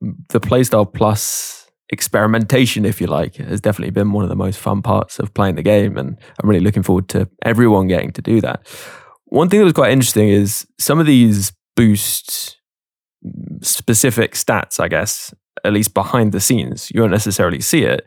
the 0.00 0.40
Playstyle 0.40 0.92
Plus 0.92 1.70
experimentation, 1.90 2.84
if 2.84 3.00
you 3.00 3.06
like, 3.06 3.36
has 3.36 3.60
definitely 3.60 3.90
been 3.90 4.12
one 4.12 4.24
of 4.24 4.30
the 4.30 4.36
most 4.36 4.58
fun 4.58 4.80
parts 4.82 5.18
of 5.18 5.32
playing 5.34 5.56
the 5.56 5.62
game, 5.62 5.96
and 5.96 6.18
I'm 6.42 6.48
really 6.48 6.64
looking 6.64 6.82
forward 6.82 7.08
to 7.10 7.28
everyone 7.42 7.88
getting 7.88 8.12
to 8.12 8.22
do 8.22 8.40
that. 8.42 8.66
One 9.26 9.48
thing 9.48 9.60
that 9.60 9.64
was 9.64 9.72
quite 9.72 9.92
interesting 9.92 10.28
is 10.28 10.66
some 10.78 10.98
of 10.98 11.06
these 11.06 11.52
boosts 11.76 12.56
specific 13.62 14.32
stats, 14.32 14.80
I 14.80 14.88
guess, 14.88 15.34
at 15.64 15.72
least 15.72 15.94
behind 15.94 16.32
the 16.32 16.40
scenes. 16.40 16.90
You 16.90 17.00
won't 17.00 17.12
necessarily 17.12 17.60
see 17.60 17.82
it, 17.82 18.04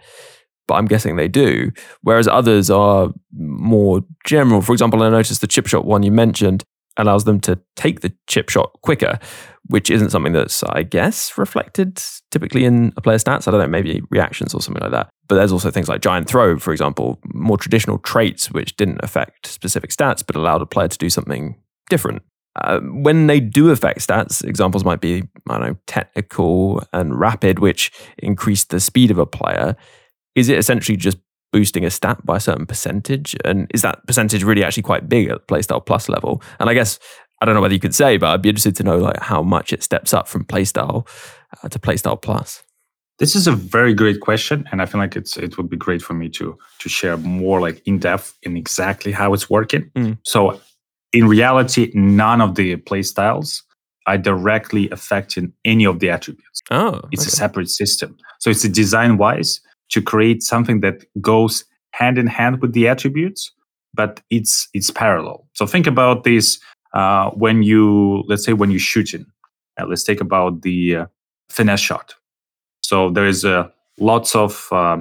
but 0.68 0.76
I'm 0.76 0.86
guessing 0.86 1.16
they 1.16 1.28
do. 1.28 1.72
Whereas 2.02 2.28
others 2.28 2.70
are 2.70 3.14
more 3.32 4.02
general. 4.26 4.62
For 4.62 4.74
example, 4.74 5.04
I 5.04 5.10
noticed 5.10 5.42
the 5.42 5.48
chip 5.48 5.68
shot 5.68 5.86
one 5.86 6.04
you 6.04 6.12
mentioned 6.12 6.64
allows 6.98 7.24
them 7.24 7.40
to 7.42 7.60
take 7.76 8.02
the 8.02 8.14
chip 8.28 8.50
shot 8.50 8.72
quicker, 8.84 9.20
which 9.66 9.90
isn't 9.90 10.12
something 10.12 10.34
that's, 10.34 10.64
I 10.64 10.84
guess, 10.84 11.38
reflected 11.38 12.02
typically 12.32 12.66
in 12.66 12.94
a 12.98 13.02
player's 13.02 13.24
stats. 13.24 13.48
I 13.48 13.52
don't 13.52 13.60
know, 13.62 13.68
maybe 13.68 14.02
reactions 14.12 14.54
or 14.54 14.62
something 14.62 14.82
like 14.82 14.92
that. 14.92 15.10
But 15.28 15.36
there's 15.36 15.52
also 15.52 15.72
things 15.72 15.90
like 15.90 16.02
giant 16.02 16.28
throw, 16.28 16.60
for 16.60 16.72
example, 16.72 17.20
more 17.34 17.58
traditional 17.58 17.98
traits 17.98 18.52
which 18.52 18.76
didn't 18.76 19.00
affect 19.02 19.48
specific 19.48 19.90
stats, 19.90 20.24
but 20.26 20.36
allowed 20.36 20.62
a 20.62 20.66
player 20.66 20.88
to 20.88 20.98
do 20.98 21.10
something 21.10 21.56
different. 21.90 22.22
Uh, 22.56 22.80
when 22.82 23.28
they 23.28 23.40
do 23.40 23.72
affect 23.72 24.00
stats, 24.00 24.44
examples 24.44 24.86
might 24.86 25.02
be, 25.02 25.24
I 25.50 25.58
don't 25.58 25.68
know, 25.68 25.78
technical 25.88 26.84
and 26.94 27.20
rapid, 27.20 27.60
which 27.60 27.92
increase 28.20 28.66
the 28.66 28.80
speed 28.80 29.12
of 29.12 29.18
a 29.18 29.26
player. 29.26 29.76
Is 30.36 30.50
it 30.50 30.58
essentially 30.58 30.98
just 30.98 31.18
boosting 31.52 31.86
a 31.86 31.90
stat 31.90 32.24
by 32.26 32.38
a 32.38 32.40
certain 32.40 32.66
percentage? 32.66 33.36
And 33.44 33.68
is 33.74 33.82
that 33.82 34.06
percentage 34.06 34.44
really 34.44 34.64
actually 34.64 34.84
quite 34.84 35.10
big 35.10 35.30
at 35.30 35.48
Playstyle 35.48 35.86
Plus 35.86 36.10
level? 36.10 36.42
And 36.60 36.70
I 36.70 36.74
guess, 36.74 37.00
I 37.42 37.46
don't 37.46 37.56
know 37.56 37.62
whether 37.62 37.74
you 37.74 37.80
could 37.80 37.96
say, 37.96 38.18
but 38.18 38.30
I'd 38.30 38.42
be 38.42 38.50
interested 38.50 38.76
to 38.78 38.84
know 38.84 38.98
like 38.98 39.20
how 39.20 39.42
much 39.42 39.74
it 39.74 39.84
steps 39.84 40.14
up 40.14 40.28
from 40.28 40.46
Playstyle 40.46 41.08
uh, 41.64 41.70
to 41.70 41.80
Playstyle 41.80 42.22
Plus. 42.22 42.64
This 43.20 43.36
is 43.36 43.48
a 43.48 43.52
very 43.52 43.94
great 43.94 44.22
question, 44.22 44.68
and 44.72 44.82
I 44.82 44.88
feel 44.88 45.00
like 45.00 45.16
it's 45.16 45.38
it 45.38 45.56
would 45.58 45.70
be 45.70 45.78
great 45.78 46.02
for 46.02 46.14
me 46.14 46.30
to 46.30 46.58
to 46.80 46.90
share 46.90 47.16
more 47.18 47.62
like 47.62 47.82
in 47.86 48.00
depth 48.00 48.34
in 48.42 48.58
exactly 48.58 49.12
how 49.12 49.34
it's 49.34 49.50
working. 49.50 49.92
Mm. 49.96 50.18
So 50.24 50.60
in 51.14 51.28
reality, 51.28 51.92
none 51.94 52.42
of 52.42 52.56
the 52.56 52.76
playstyles 52.78 53.62
are 54.08 54.18
directly 54.18 54.90
affecting 54.90 55.54
any 55.64 55.86
of 55.86 56.00
the 56.00 56.10
attributes. 56.10 56.62
Oh, 56.72 57.00
It's 57.12 57.26
a 57.26 57.32
separate 57.32 57.70
system. 57.70 58.18
So 58.40 58.50
it's 58.50 58.64
a 58.66 58.70
design 58.70 59.18
wise 59.18 59.62
to 59.92 60.02
create 60.02 60.44
something 60.44 60.82
that 60.82 61.06
goes 61.22 61.64
hand 61.92 62.18
in 62.18 62.28
hand 62.28 62.62
with 62.62 62.74
the 62.74 62.88
attributes, 62.88 63.52
but 63.94 64.20
it's 64.30 64.68
it's 64.74 64.92
parallel. 64.92 65.48
So 65.54 65.66
think 65.66 65.88
about 65.88 66.24
this 66.24 66.60
uh, 66.94 67.30
when 67.32 67.64
you 67.64 68.24
let's 68.28 68.44
say 68.44 68.54
when 68.54 68.72
you're 68.72 68.80
shooting. 68.80 69.26
Uh, 69.80 69.86
let's 69.88 70.04
take 70.04 70.22
about 70.22 70.62
the 70.64 70.96
uh, 70.96 71.06
finesse 71.50 71.80
shot. 71.80 72.16
So 72.82 73.10
there 73.10 73.26
is 73.28 73.46
uh, 73.46 73.70
lots 74.00 74.36
of 74.36 74.68
uh, 74.72 74.98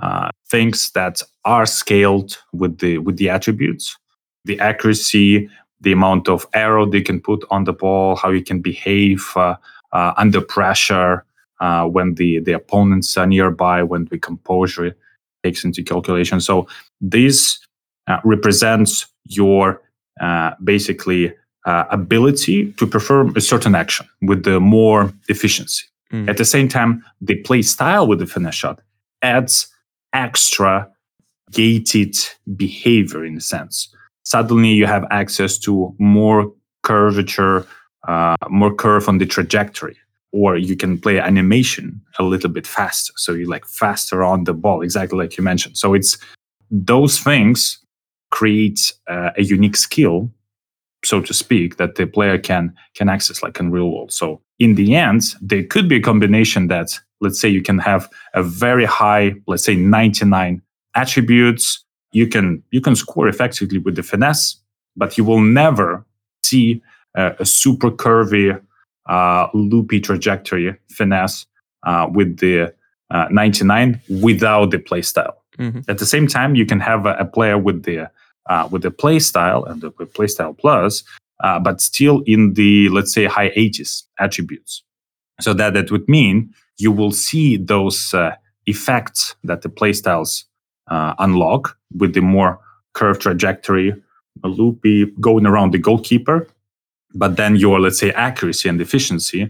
uh, 0.00 0.30
things 0.50 0.90
that 0.92 1.22
are 1.44 1.66
scaled 1.66 2.38
with 2.52 2.78
the 2.78 2.98
with 2.98 3.16
the 3.16 3.30
attributes, 3.30 3.96
the 4.44 4.58
accuracy, 4.60 5.48
the 5.80 5.92
amount 5.92 6.28
of 6.28 6.46
arrow 6.52 6.86
they 6.86 7.00
can 7.00 7.20
put 7.20 7.44
on 7.50 7.64
the 7.64 7.72
ball, 7.72 8.16
how 8.16 8.30
you 8.30 8.42
can 8.42 8.60
behave 8.60 9.32
uh, 9.36 9.56
uh, 9.92 10.12
under 10.16 10.40
pressure 10.40 11.24
uh, 11.60 11.86
when 11.86 12.14
the 12.14 12.40
the 12.40 12.52
opponents 12.52 13.16
are 13.16 13.26
nearby, 13.26 13.82
when 13.82 14.06
the 14.06 14.18
composure 14.18 14.96
takes 15.44 15.64
into 15.64 15.82
calculation. 15.82 16.40
So 16.40 16.66
this 17.00 17.58
uh, 18.06 18.18
represents 18.24 19.06
your 19.24 19.80
uh, 20.20 20.52
basically 20.62 21.34
uh, 21.64 21.84
ability 21.90 22.72
to 22.72 22.86
perform 22.86 23.32
a 23.36 23.40
certain 23.40 23.74
action 23.74 24.06
with 24.22 24.44
the 24.44 24.60
more 24.60 25.12
efficiency. 25.28 25.84
Mm. 26.12 26.28
At 26.28 26.36
the 26.36 26.44
same 26.44 26.68
time, 26.68 27.04
the 27.20 27.36
play 27.36 27.62
style 27.62 28.06
with 28.06 28.18
the 28.18 28.26
finesse 28.26 28.54
shot 28.54 28.80
adds 29.22 29.68
extra 30.12 30.88
gated 31.50 32.16
behavior 32.56 33.24
in 33.24 33.36
a 33.36 33.40
sense. 33.40 33.94
Suddenly, 34.24 34.70
you 34.70 34.86
have 34.86 35.04
access 35.10 35.58
to 35.58 35.94
more 35.98 36.52
curvature, 36.82 37.66
uh, 38.08 38.36
more 38.48 38.74
curve 38.74 39.08
on 39.08 39.18
the 39.18 39.26
trajectory, 39.26 39.96
or 40.32 40.56
you 40.56 40.76
can 40.76 40.98
play 40.98 41.18
animation 41.18 42.00
a 42.18 42.22
little 42.22 42.50
bit 42.50 42.66
faster. 42.66 43.12
So 43.16 43.32
you 43.32 43.48
like 43.48 43.66
faster 43.66 44.22
on 44.22 44.44
the 44.44 44.54
ball, 44.54 44.82
exactly 44.82 45.18
like 45.18 45.36
you 45.36 45.44
mentioned. 45.44 45.76
So 45.76 45.94
it's 45.94 46.18
those 46.70 47.18
things 47.18 47.78
create 48.30 48.92
uh, 49.08 49.30
a 49.36 49.42
unique 49.42 49.76
skill 49.76 50.30
so 51.04 51.20
to 51.20 51.34
speak, 51.34 51.76
that 51.76 51.96
the 51.96 52.06
player 52.06 52.38
can 52.38 52.74
can 52.94 53.08
access 53.08 53.42
like 53.42 53.58
in 53.58 53.70
real 53.70 53.90
world. 53.90 54.12
So 54.12 54.40
in 54.58 54.74
the 54.76 54.94
end, 54.94 55.34
there 55.40 55.64
could 55.64 55.88
be 55.88 55.96
a 55.96 56.00
combination 56.00 56.68
that 56.68 56.98
let's 57.20 57.40
say 57.40 57.48
you 57.48 57.62
can 57.62 57.78
have 57.78 58.08
a 58.34 58.42
very 58.42 58.84
high, 58.84 59.34
let's 59.46 59.64
say 59.64 59.74
99 59.76 60.62
attributes. 60.94 61.84
You 62.12 62.26
can 62.28 62.62
you 62.70 62.80
can 62.80 62.94
score 62.96 63.28
effectively 63.28 63.78
with 63.78 63.96
the 63.96 64.02
finesse, 64.02 64.56
but 64.96 65.16
you 65.18 65.24
will 65.24 65.40
never 65.40 66.04
see 66.44 66.82
uh, 67.16 67.32
a 67.38 67.44
super 67.44 67.90
curvy, 67.90 68.60
uh, 69.06 69.48
loopy 69.54 70.00
trajectory 70.00 70.76
finesse 70.90 71.46
uh, 71.86 72.08
with 72.12 72.38
the 72.38 72.74
uh, 73.10 73.26
99 73.30 74.00
without 74.22 74.70
the 74.70 74.78
play 74.78 75.02
style. 75.02 75.42
Mhm. 75.58 75.84
At 75.88 75.98
the 75.98 76.06
same 76.06 76.26
time, 76.26 76.54
you 76.54 76.64
can 76.66 76.80
have 76.80 77.06
a, 77.06 77.14
a 77.18 77.24
player 77.24 77.58
with 77.58 77.82
the 77.84 78.10
uh, 78.46 78.68
with 78.70 78.82
the 78.82 78.90
play 78.90 79.18
style 79.18 79.64
and 79.64 79.80
the 79.80 79.90
play 79.90 80.26
style 80.26 80.54
plus, 80.54 81.04
uh, 81.44 81.58
but 81.60 81.80
still 81.80 82.22
in 82.26 82.54
the 82.54 82.88
let's 82.88 83.12
say 83.12 83.24
high 83.26 83.50
80s 83.50 84.04
attributes. 84.18 84.82
So 85.40 85.54
that 85.54 85.74
that 85.74 85.90
would 85.90 86.08
mean 86.08 86.50
you 86.78 86.92
will 86.92 87.12
see 87.12 87.56
those 87.56 88.14
uh, 88.14 88.34
effects 88.66 89.36
that 89.44 89.62
the 89.62 89.68
play 89.68 89.92
styles 89.92 90.44
uh, 90.92 91.14
unlock 91.18 91.78
with 92.00 92.12
the 92.12 92.20
more 92.20 92.60
curved 92.92 93.22
trajectory, 93.22 93.94
a 94.44 94.48
loopy 94.48 95.06
going 95.20 95.46
around 95.46 95.72
the 95.72 95.78
goalkeeper, 95.78 96.48
but 97.14 97.36
then 97.36 97.56
your 97.56 97.80
let's 97.80 97.98
say 97.98 98.10
accuracy 98.12 98.68
and 98.68 98.80
efficiency 98.80 99.42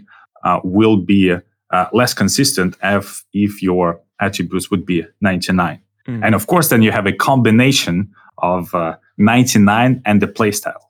uh, 0.44 0.60
will 0.62 0.96
be 0.96 1.32
uh, 1.32 1.86
less 1.92 2.14
consistent 2.14 2.76
if 2.82 3.24
if 3.32 3.62
your 3.62 4.00
attributes 4.20 4.70
would 4.70 4.86
be 4.86 5.04
99. 5.20 5.80
Mm. 6.08 6.24
And 6.24 6.34
of 6.34 6.46
course, 6.46 6.68
then 6.68 6.82
you 6.82 6.92
have 6.92 7.06
a 7.06 7.12
combination 7.12 8.12
of 8.38 8.74
uh, 8.74 8.96
99 9.18 10.02
and 10.04 10.22
the 10.22 10.28
playstyle. 10.28 10.82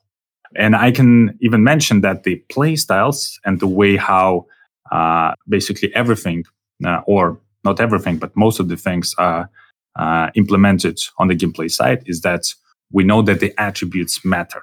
And 0.55 0.75
I 0.75 0.91
can 0.91 1.37
even 1.41 1.63
mention 1.63 2.01
that 2.01 2.23
the 2.23 2.43
playstyles 2.49 3.39
and 3.43 3.59
the 3.59 3.67
way 3.67 3.95
how 3.95 4.45
uh, 4.91 5.33
basically 5.47 5.89
everything, 5.95 6.45
uh, 6.85 7.01
or 7.07 7.39
not 7.63 7.79
everything, 7.79 8.17
but 8.17 8.35
most 8.35 8.59
of 8.59 8.67
the 8.67 8.77
things 8.77 9.15
are 9.17 9.49
uh, 9.95 10.29
implemented 10.35 10.99
on 11.17 11.27
the 11.27 11.35
gameplay 11.35 11.69
side 11.69 12.03
is 12.05 12.21
that 12.21 12.53
we 12.91 13.03
know 13.03 13.21
that 13.21 13.39
the 13.39 13.53
attributes 13.59 14.23
matter. 14.23 14.61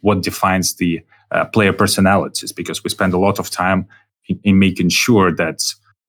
What 0.00 0.22
defines 0.22 0.76
the 0.76 1.00
uh, 1.30 1.46
player 1.46 1.72
personalities, 1.72 2.52
because 2.52 2.84
we 2.84 2.90
spend 2.90 3.14
a 3.14 3.18
lot 3.18 3.38
of 3.38 3.50
time 3.50 3.86
in, 4.28 4.40
in 4.44 4.58
making 4.58 4.90
sure 4.90 5.34
that 5.34 5.62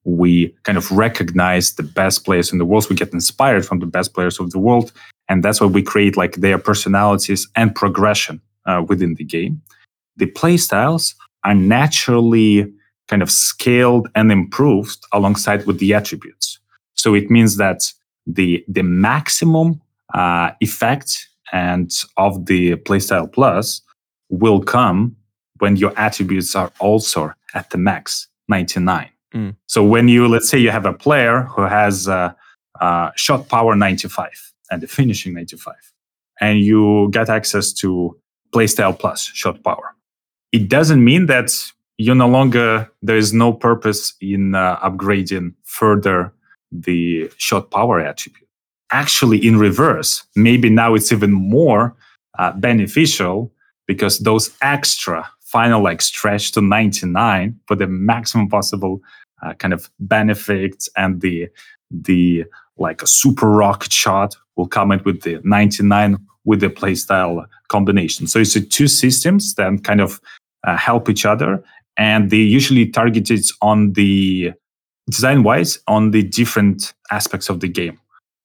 we 0.04 0.54
kind 0.64 0.78
of 0.78 0.92
recognize 0.92 1.74
the 1.74 1.84
best 1.84 2.26
players 2.26 2.52
in 2.52 2.58
the 2.58 2.66
world. 2.66 2.90
We 2.90 2.96
get 2.96 3.14
inspired 3.14 3.66
from 3.66 3.80
the 3.80 3.86
best 3.86 4.14
players 4.14 4.40
of 4.40 4.52
the 4.52 4.60
world. 4.60 4.92
And 5.30 5.44
that's 5.44 5.62
why 5.62 5.68
we 5.68 5.82
create 5.82 6.18
like 6.18 6.36
their 6.36 6.58
personalities 6.58 7.48
and 7.56 7.74
progression 7.74 8.42
uh, 8.66 8.84
within 8.88 9.16
the 9.16 9.24
game. 9.24 9.62
The 10.18 10.28
playstyles 10.28 11.16
are 11.44 11.56
naturally 11.56 12.72
kind 13.08 13.22
of 13.22 13.32
scaled 13.32 14.10
and 14.16 14.32
improved 14.32 14.98
alongside 15.12 15.66
with 15.66 15.80
the 15.80 15.94
attributes. 15.94 16.60
So 16.96 17.16
it 17.16 17.32
means 17.32 17.58
that 17.58 17.82
the, 18.26 18.64
the 18.68 18.84
maximum 18.84 19.82
uh, 20.14 20.52
effect 20.62 21.28
and 21.52 21.92
of 22.18 22.46
the 22.46 22.76
playstyle 22.78 23.32
plus 23.32 23.82
will 24.30 24.62
come 24.62 25.16
when 25.60 25.76
your 25.76 25.94
attributes 25.98 26.56
are 26.56 26.72
also 26.80 27.32
at 27.54 27.70
the 27.70 27.78
max 27.78 28.28
99 28.50 29.10
Mm. 29.34 29.56
so 29.66 29.84
when 29.84 30.08
you 30.08 30.28
let's 30.28 30.48
say 30.48 30.60
you 30.60 30.70
have 30.70 30.86
a 30.86 30.94
player 30.94 31.42
who 31.56 31.64
has 31.64 32.08
uh, 32.08 32.32
uh, 32.80 33.10
shot 33.16 33.50
power 33.50 33.76
95 33.76 34.30
and 34.70 34.84
the 34.84 34.88
finishing 34.88 35.34
95 35.34 35.74
and 36.40 36.60
you 36.60 37.10
get 37.12 37.30
access 37.30 37.74
to 37.74 38.16
playstyle 38.54 38.94
plus 38.98 39.22
shot 39.34 39.64
power 39.64 39.96
it 40.52 40.70
doesn't 40.70 41.04
mean 41.04 41.26
that 41.26 41.50
you 41.98 42.14
no 42.14 42.28
longer 42.28 42.88
there 43.02 43.18
is 43.18 43.34
no 43.34 43.52
purpose 43.52 44.14
in 44.22 44.54
uh, 44.54 44.78
upgrading 44.88 45.56
further 45.64 46.32
the 46.74 47.30
shot 47.38 47.72
power 47.72 48.00
attribute. 48.00 48.48
Actually 48.92 49.46
in 49.46 49.58
reverse 49.58 50.24
maybe 50.36 50.70
now 50.70 50.94
it's 50.94 51.12
even 51.12 51.32
more 51.32 51.96
uh, 52.40 52.52
beneficial 52.54 53.52
because 53.88 54.20
those 54.20 54.56
extra 54.62 55.30
final 55.42 55.82
like 55.82 56.02
stretch 56.02 56.52
to 56.52 56.62
99 56.62 57.60
for 57.68 57.76
the 57.76 57.88
maximum 57.88 58.50
possible 58.50 59.02
uh, 59.44 59.54
kind 59.54 59.74
of 59.74 59.90
benefits 60.00 60.90
and 60.98 61.22
the 61.22 61.48
the 61.92 62.44
like 62.78 63.02
a 63.04 63.08
super 63.08 63.50
rocket 63.50 63.94
shot 63.94 64.36
will 64.56 64.68
come 64.68 64.92
in 64.92 65.02
with 65.04 65.22
the 65.22 65.40
99 65.44 66.18
with 66.46 66.60
the 66.60 66.70
playstyle 66.70 67.46
combination. 67.70 68.28
So 68.28 68.40
it's 68.40 68.60
two 68.68 68.88
systems 68.88 69.54
that 69.56 69.84
kind 69.84 70.02
of 70.02 70.20
uh, 70.64 70.76
help 70.78 71.10
each 71.10 71.26
other 71.26 71.64
and 71.98 72.30
they 72.30 72.38
usually 72.38 72.88
targeted 72.88 73.44
on 73.62 73.94
the 73.94 74.54
design 75.10 75.44
wise 75.44 75.80
on 75.88 76.12
the 76.12 76.24
different 76.24 76.94
aspects 77.12 77.50
of 77.50 77.60
the 77.60 77.68
game. 77.68 78.00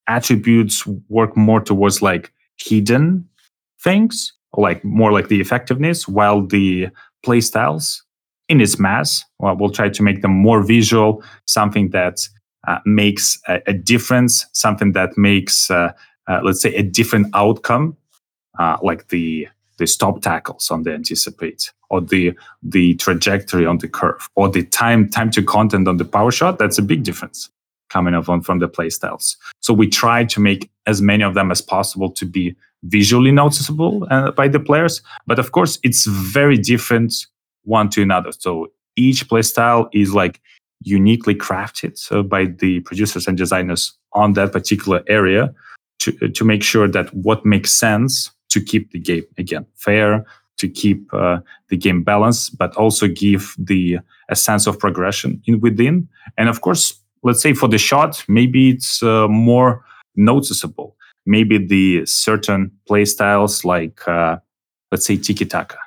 Attributes 0.09 0.87
work 1.09 1.37
more 1.37 1.61
towards 1.61 2.03
like 2.03 2.33
hidden 2.59 3.29
things 3.83 4.33
like 4.57 4.85
more 4.85 5.12
like 5.12 5.29
the 5.29 5.41
effectiveness 5.41 6.09
while 6.09 6.45
the 6.47 6.88
playstyles 7.25 8.03
in 8.49 8.61
its 8.61 8.79
mass 8.79 9.25
well, 9.38 9.57
we'll 9.57 9.71
try 9.71 9.88
to 9.88 10.03
make 10.03 10.23
them 10.23 10.31
more 10.31 10.62
visual 10.62 11.23
something 11.47 11.91
that 11.91 12.27
uh, 12.67 12.79
makes 12.85 13.38
a, 13.49 13.61
a, 13.67 13.73
difference 13.73 14.47
something 14.53 14.93
that 14.93 15.17
makes 15.17 15.71
uh, 15.71 15.93
uh, 16.29 16.41
let's 16.43 16.61
say 16.61 16.75
a 16.75 16.83
different 16.83 17.27
outcome 17.35 17.97
uh, 18.59 18.77
like 18.83 19.09
the 19.09 19.47
the 19.78 19.87
stop 19.87 20.20
tackles 20.20 20.70
on 20.70 20.82
the 20.82 20.92
anticipate 20.92 21.73
or 21.90 22.00
the 22.00 22.35
the 22.62 22.94
trajectory 22.97 23.66
on 23.66 23.78
the 23.78 23.88
curve 23.88 24.28
or 24.37 24.49
the 24.49 24.62
time 24.64 25.08
time 25.08 25.30
to 25.30 25.42
content 25.42 25.88
on 25.88 25.97
the 25.97 26.04
power 26.04 26.30
shot 26.30 26.58
that's 26.58 26.78
a 26.78 26.82
big 26.82 27.02
difference 27.02 27.50
coming 27.88 28.14
up 28.14 28.28
on 28.28 28.42
from 28.42 28.58
the 28.58 28.68
playstyles 28.68 29.37
so 29.61 29.73
we 29.73 29.88
try 29.88 30.25
to 30.25 30.40
make 30.40 30.70
as 30.87 31.00
many 31.00 31.25
of 31.25 31.35
them 31.35 31.50
as 31.50 31.62
possible 31.62 32.11
to 32.11 32.26
be 32.26 32.54
visually 32.85 33.32
noticeable 33.32 34.06
uh, 34.11 34.30
by 34.32 34.47
the 34.47 34.61
players 34.61 35.00
but 35.26 35.38
of 35.38 35.52
course 35.52 35.78
it's 35.82 36.06
very 36.06 36.56
different 36.56 37.26
one 37.68 37.90
to 37.90 38.02
another. 38.02 38.32
So 38.32 38.73
each 38.97 39.28
playstyle 39.28 39.88
is 39.92 40.12
like 40.12 40.40
uniquely 40.82 41.35
crafted 41.35 41.99
so 41.99 42.23
by 42.23 42.47
the 42.47 42.80
producers 42.80 43.26
and 43.26 43.37
designers 43.37 43.97
on 44.12 44.32
that 44.35 44.52
particular 44.52 45.02
area 45.08 45.52
to, 45.99 46.12
to 46.28 46.44
make 46.44 46.62
sure 46.62 46.87
that 46.88 47.12
what 47.12 47.44
makes 47.44 47.73
sense 47.73 48.30
to 48.50 48.61
keep 48.61 48.93
the 48.93 48.99
game 48.99 49.25
again 49.37 49.67
fair 49.76 50.25
to 50.59 50.69
keep 50.69 51.12
uh, 51.14 51.38
the 51.69 51.76
game 51.76 52.02
balanced 52.02 52.58
but 52.58 52.75
also 52.76 53.06
give 53.08 53.54
the 53.58 53.99
a 54.28 54.37
sense 54.37 54.67
of 54.67 54.78
progression 54.78 55.41
in 55.47 55.61
within. 55.61 56.08
And 56.37 56.49
of 56.49 56.61
course 56.61 56.95
let's 57.23 57.43
say 57.43 57.54
for 57.54 57.69
the 57.69 57.78
shot 57.78 58.25
maybe 58.28 58.71
it's 58.71 59.02
uh, 59.02 59.28
more 59.28 59.84
noticeable. 60.17 60.97
Maybe 61.26 61.58
the 61.58 62.06
certain 62.06 62.71
play 62.87 63.04
styles 63.04 63.65
like 63.65 64.06
uh, 64.08 64.39
let's 64.91 65.06
say 65.06 65.17
tiki 65.17 65.45
taka 65.45 65.78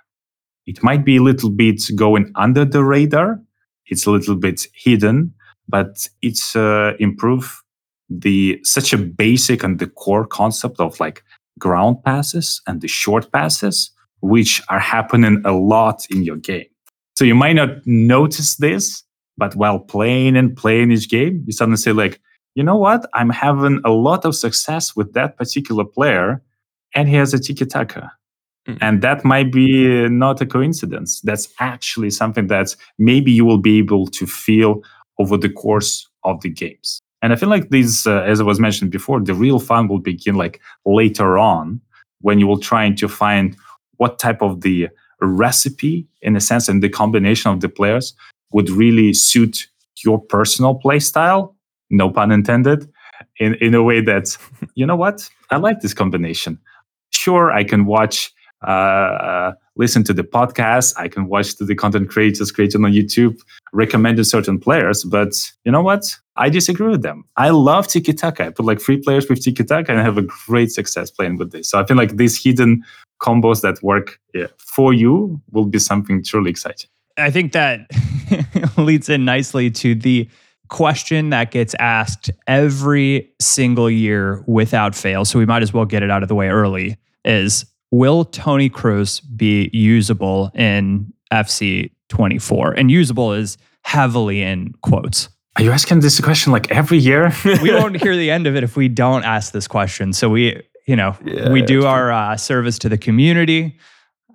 it 0.68 0.84
might 0.84 1.04
be 1.04 1.18
a 1.18 1.24
little 1.24 1.50
bit 1.50 1.82
going 1.96 2.32
under 2.36 2.64
the 2.64 2.84
radar. 2.84 3.42
It's 3.88 4.06
a 4.06 4.12
little 4.12 4.36
bit 4.36 4.68
hidden 4.74 5.34
but 5.68 6.08
it's 6.22 6.56
uh, 6.56 6.94
improve 7.00 7.64
the 8.10 8.60
such 8.64 8.94
a 8.94 8.98
basic 8.98 9.64
and 9.64 9.80
the 9.80 9.88
core 9.88 10.28
concept 10.28 10.80
of 10.80 11.00
like 11.00 11.24
ground 11.60 12.04
passes 12.04 12.62
and 12.68 12.82
the 12.82 12.88
short 12.88 13.32
passes 13.32 13.92
which 14.22 14.62
are 14.70 14.80
happening 14.80 15.42
a 15.46 15.52
lot 15.52 16.06
in 16.10 16.24
your 16.24 16.38
game 16.38 16.68
so 17.16 17.26
you 17.26 17.36
might 17.36 17.54
not 17.54 17.70
notice 17.86 18.56
this 18.58 19.04
but 19.38 19.56
while 19.56 19.80
playing 19.80 20.36
and 20.38 20.56
playing 20.56 20.92
each 20.92 21.10
game 21.10 21.44
you 21.46 21.54
suddenly 21.54 21.78
say 21.78 21.92
like 21.92 22.20
you 22.56 22.64
know 22.64 22.76
what? 22.76 23.06
I'm 23.14 23.30
having 23.30 23.82
a 23.86 23.92
lot 23.92 24.26
of 24.26 24.36
success 24.36 24.96
with 24.96 25.14
that 25.14 25.38
particular 25.38 25.86
player, 25.86 26.42
and 26.94 27.08
he 27.08 27.16
has 27.16 27.34
a 27.34 27.40
tiki 27.40 27.66
taka. 27.66 28.12
Mm. 28.68 28.78
And 28.82 29.02
that 29.02 29.24
might 29.24 29.52
be 29.52 30.08
not 30.10 30.42
a 30.42 30.46
coincidence. 30.46 31.22
That's 31.22 31.48
actually 31.60 32.10
something 32.10 32.48
that 32.48 32.76
maybe 33.00 33.32
you 33.32 33.46
will 33.46 33.58
be 33.58 33.78
able 33.80 34.08
to 34.08 34.28
feel 34.28 34.82
over 35.18 35.38
the 35.38 35.50
course 35.50 36.08
of 36.24 36.42
the 36.42 36.50
games. 36.50 37.02
And 37.22 37.34
I 37.34 37.36
feel 37.36 37.50
like 37.50 37.70
these, 37.70 38.08
uh, 38.08 38.22
as 38.22 38.42
I 38.42 38.44
was 38.44 38.60
mentioned 38.60 38.92
before, 38.92 39.20
the 39.20 39.34
real 39.34 39.60
fun 39.60 39.88
will 39.88 40.00
begin 40.00 40.36
like 40.36 40.60
later 40.86 41.38
on 41.38 41.80
when 42.22 42.40
you 42.40 42.48
will 42.48 42.60
trying 42.60 42.96
to 42.96 43.08
find 43.08 43.56
what 43.98 44.18
type 44.20 44.42
of 44.42 44.62
the 44.62 44.90
recipe, 45.22 46.08
in 46.22 46.36
a 46.36 46.42
sense, 46.42 46.68
and 46.68 46.82
the 46.82 46.90
combination 46.90 47.52
of 47.52 47.62
the 47.62 47.70
players 47.70 48.16
would 48.52 48.70
really 48.70 49.14
suit 49.14 49.68
your 50.04 50.20
personal 50.20 50.76
play 50.76 51.00
style 51.00 51.56
no 51.92 52.10
pun 52.10 52.32
intended, 52.32 52.90
in, 53.40 53.56
in 53.56 53.76
a 53.76 53.84
way 53.84 54.02
that, 54.02 54.36
you 54.76 54.86
know 54.86 54.96
what, 54.96 55.30
I 55.52 55.58
like 55.58 55.82
this 55.82 55.94
combination. 55.94 56.58
Sure, 57.12 57.52
I 57.52 57.64
can 57.64 57.86
watch, 57.86 58.34
uh, 58.66 58.72
uh, 58.72 59.54
listen 59.76 60.04
to 60.06 60.14
the 60.14 60.24
podcast, 60.24 60.94
I 60.98 61.08
can 61.08 61.28
watch 61.28 61.58
the 61.58 61.76
content 61.76 62.10
creators 62.10 62.52
created 62.52 62.84
on 62.84 62.92
YouTube, 62.92 63.40
recommended 63.74 64.26
certain 64.26 64.60
players, 64.60 65.04
but 65.04 65.52
you 65.64 65.72
know 65.72 65.82
what? 65.82 66.18
I 66.36 66.50
disagree 66.50 66.90
with 66.90 67.04
them. 67.04 67.24
I 67.38 67.50
love 67.50 67.88
Tiki 67.88 68.14
Taka. 68.14 68.48
I 68.48 68.50
put 68.50 68.66
like 68.66 68.82
three 68.82 68.98
players 68.98 69.30
with 69.30 69.44
Tiki 69.44 69.64
Taka 69.64 69.92
and 69.92 70.00
I 70.00 70.04
have 70.04 70.18
a 70.18 70.24
great 70.24 70.72
success 70.72 71.12
playing 71.12 71.38
with 71.38 71.52
this. 71.52 71.70
So 71.70 71.80
I 71.80 71.86
feel 71.86 71.98
like 71.98 72.18
these 72.18 72.42
hidden 72.42 72.84
combos 73.22 73.62
that 73.62 73.82
work 73.84 74.20
for 74.58 74.94
you 74.94 75.42
will 75.52 75.66
be 75.66 75.80
something 75.80 76.24
truly 76.24 76.52
exciting. 76.52 76.90
I 77.18 77.30
think 77.30 77.52
that 77.54 77.90
leads 78.78 79.10
in 79.10 79.26
nicely 79.26 79.70
to 79.72 79.96
the 79.96 80.30
question 80.70 81.30
that 81.30 81.52
gets 81.52 81.76
asked 81.76 82.32
every 82.48 83.30
single 83.40 83.90
year 83.90 84.44
without 84.48 84.96
fail. 84.96 85.26
So 85.26 85.38
we 85.38 85.46
might 85.46 85.62
as 85.62 85.74
well 85.74 85.86
get 85.86 86.02
it 86.02 86.10
out 86.10 86.24
of 86.24 86.30
the 86.30 86.36
way 86.36 86.48
early 86.48 86.98
is 87.26 87.66
will 87.92 88.26
Toni 88.26 88.70
Kroos 88.70 89.22
be 89.36 89.70
usable 89.74 90.50
in 90.56 91.14
FC 91.32 91.92
24? 92.12 92.74
And 92.74 92.92
usable 92.92 93.34
is 93.34 93.58
heavily 93.84 94.42
in 94.42 94.74
quotes. 94.84 95.30
Are 95.58 95.64
you 95.64 95.72
asking 95.72 96.02
this 96.02 96.20
question 96.22 96.52
like 96.52 96.72
every 96.72 96.98
year? 96.98 97.34
we 97.46 97.74
won't 97.74 98.00
hear 98.02 98.16
the 98.16 98.30
end 98.30 98.46
of 98.46 98.56
it 98.56 98.64
if 98.64 98.76
we 98.76 98.88
don't 98.88 99.24
ask 99.24 99.52
this 99.52 99.68
question. 99.68 100.14
So 100.14 100.30
we, 100.30 100.62
you 100.88 100.96
know, 100.96 101.18
yeah, 101.26 101.52
we 101.52 101.62
do 101.62 101.86
our 101.86 102.12
uh, 102.12 102.38
service 102.38 102.78
to 102.80 102.90
the 102.90 102.98
community 102.98 103.78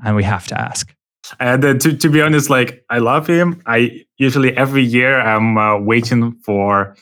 and 0.05 0.17
we 0.17 0.25
have 0.25 0.47
to 0.49 0.61
ask. 0.61 0.93
And 1.41 1.65
uh, 1.65 1.75
to, 1.75 1.97
to 1.97 2.09
be 2.09 2.21
honest, 2.21 2.51
like 2.51 2.85
I 2.91 2.99
love 2.99 3.27
him. 3.27 3.62
I 3.67 4.05
usually 4.19 4.57
every 4.57 4.85
year 4.85 5.21
I'm 5.21 5.59
uh, 5.59 5.79
waiting 5.79 6.33
for 6.45 6.97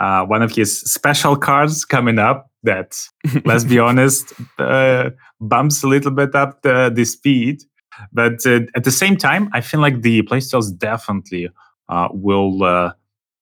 uh, 0.00 0.24
one 0.24 0.42
of 0.42 0.54
his 0.54 0.80
special 0.80 1.36
cards 1.36 1.84
coming 1.84 2.18
up 2.18 2.50
that, 2.62 2.96
let's 3.44 3.64
be 3.64 3.78
honest, 3.88 4.32
uh, 4.58 5.10
bumps 5.40 5.82
a 5.82 5.88
little 5.88 6.10
bit 6.10 6.34
up 6.34 6.62
the, 6.62 6.90
the 6.94 7.04
speed. 7.04 7.62
But 8.12 8.46
uh, 8.46 8.60
at 8.74 8.84
the 8.84 8.90
same 8.90 9.16
time, 9.16 9.48
I 9.52 9.60
feel 9.60 9.80
like 9.80 10.02
the 10.02 10.22
playstyles 10.22 10.76
definitely 10.76 11.48
uh, 11.88 12.08
will 12.12 12.92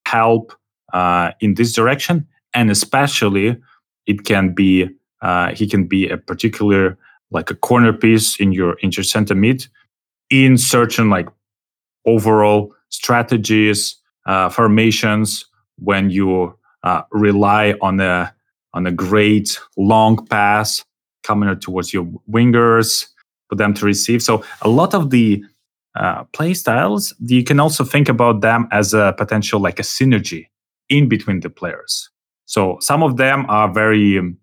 help 0.07 0.53
in 1.41 1.55
this 1.55 1.73
direction. 1.73 2.27
And 2.55 2.71
especially, 2.71 3.57
it 4.07 4.25
can 4.25 4.55
be 4.55 4.89
he 5.55 5.67
can 5.67 5.87
be 5.87 6.09
a 6.09 6.17
particular 6.17 6.99
like 7.31 7.51
a 7.51 7.55
corner 7.55 7.93
piece 7.93 8.39
in 8.39 8.53
your 8.53 8.77
inter 8.81 9.03
center 9.03 9.35
mid 9.35 9.67
in 10.31 10.57
certain 10.57 11.11
like 11.11 11.29
overall 12.07 12.73
strategies, 12.89 13.97
uh, 14.27 14.49
formations 14.49 15.45
when 15.79 16.11
you 16.11 16.57
uh, 16.83 17.03
rely 17.11 17.75
on 17.81 18.01
a 18.01 18.33
on 18.75 18.87
a 18.87 18.93
great 18.93 19.59
long 19.77 20.25
pass 20.27 20.85
coming 21.23 21.59
towards 21.59 21.93
your 21.93 22.05
wingers 22.31 23.07
for 23.49 23.57
them 23.57 23.75
to 23.75 23.87
receive. 23.87 24.23
So 24.23 24.45
a 24.63 24.69
lot 24.69 24.95
of 24.95 25.11
the 25.11 25.45
uh, 25.95 26.25
play 26.33 26.55
styles, 26.55 27.15
you 27.21 27.43
can 27.43 27.59
also 27.59 27.85
think 27.85 28.09
about 28.09 28.41
them 28.41 28.69
as 28.71 28.93
a 28.95 29.15
potential 29.17 29.61
like 29.61 29.79
a 29.79 29.83
synergy 29.83 30.49
in 30.89 31.09
between 31.09 31.41
the 31.41 31.51
players. 31.51 32.11
So 32.45 32.79
some 32.81 33.03
of 33.03 33.17
them 33.17 33.47
are 33.49 33.73
very 33.73 34.19
um, 34.19 34.37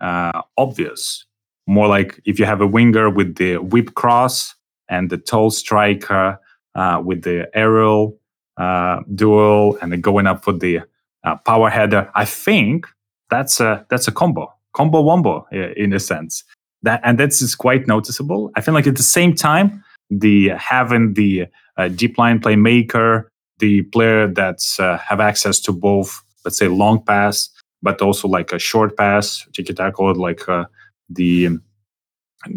uh, 0.00 0.42
obvious, 0.56 1.26
more 1.66 1.88
like 1.88 2.20
if 2.24 2.38
you 2.38 2.44
have 2.44 2.60
a 2.60 2.66
winger 2.66 3.10
with 3.10 3.36
the 3.36 3.56
whip 3.56 3.94
cross 3.94 4.54
and 4.88 5.10
the 5.10 5.18
tall 5.18 5.50
striker 5.50 6.38
uh, 6.74 7.02
with 7.04 7.22
the 7.22 7.48
aerial 7.54 8.18
uh, 8.56 9.00
duel 9.14 9.76
and 9.82 9.92
then 9.92 10.00
going 10.00 10.26
up 10.26 10.44
for 10.44 10.52
the 10.52 10.80
uh, 11.24 11.36
power 11.44 11.70
header. 11.70 12.10
I 12.14 12.24
think 12.24 12.86
that's 13.30 13.60
a 13.60 13.84
that's 13.88 14.06
a 14.06 14.12
combo, 14.12 14.52
combo 14.74 15.00
wombo 15.00 15.46
in 15.50 15.92
a 15.92 16.00
sense. 16.00 16.44
That 16.84 17.00
and 17.02 17.18
that's 17.18 17.54
quite 17.54 17.86
noticeable. 17.86 18.50
I 18.56 18.60
feel 18.60 18.74
like 18.74 18.86
at 18.86 18.96
the 18.96 19.02
same 19.02 19.34
time, 19.34 19.82
the 20.10 20.50
having 20.50 21.14
the 21.14 21.46
uh, 21.76 21.88
deep 21.88 22.18
line 22.18 22.40
playmaker, 22.40 23.24
the 23.58 23.82
player 23.82 24.28
that's 24.28 24.78
uh, 24.78 24.98
have 24.98 25.20
access 25.20 25.60
to 25.60 25.72
both, 25.72 26.22
let's 26.44 26.58
say, 26.58 26.68
long 26.68 27.02
pass, 27.02 27.48
but 27.82 28.02
also 28.02 28.28
like 28.28 28.52
a 28.52 28.58
short 28.58 28.96
pass, 28.96 29.46
tiki 29.54 29.72
taka, 29.72 30.02
like 30.02 30.48
uh, 30.48 30.66
the 31.08 31.48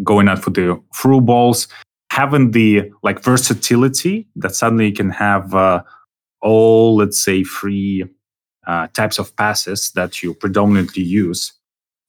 going 0.04 0.28
out 0.28 0.40
for 0.40 0.50
the 0.50 0.78
through 0.94 1.22
balls, 1.22 1.66
having 2.10 2.50
the 2.50 2.90
like 3.02 3.22
versatility 3.22 4.28
that 4.36 4.54
suddenly 4.54 4.88
you 4.88 4.92
can 4.92 5.10
have 5.10 5.54
uh, 5.54 5.82
all, 6.42 6.96
let's 6.96 7.22
say, 7.22 7.44
three 7.44 8.04
uh, 8.66 8.86
types 8.88 9.18
of 9.18 9.34
passes 9.36 9.90
that 9.92 10.22
you 10.22 10.34
predominantly 10.34 11.02
use 11.02 11.54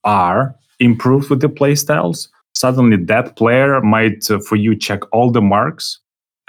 are 0.04 0.56
improved 0.80 1.30
with 1.30 1.42
the 1.42 1.50
playstyles. 1.50 2.30
Suddenly, 2.54 2.98
that 3.06 3.36
player 3.36 3.82
might, 3.82 4.30
uh, 4.30 4.40
for 4.40 4.56
you, 4.56 4.76
check 4.76 5.02
all 5.12 5.32
the 5.32 5.42
marks, 5.42 6.00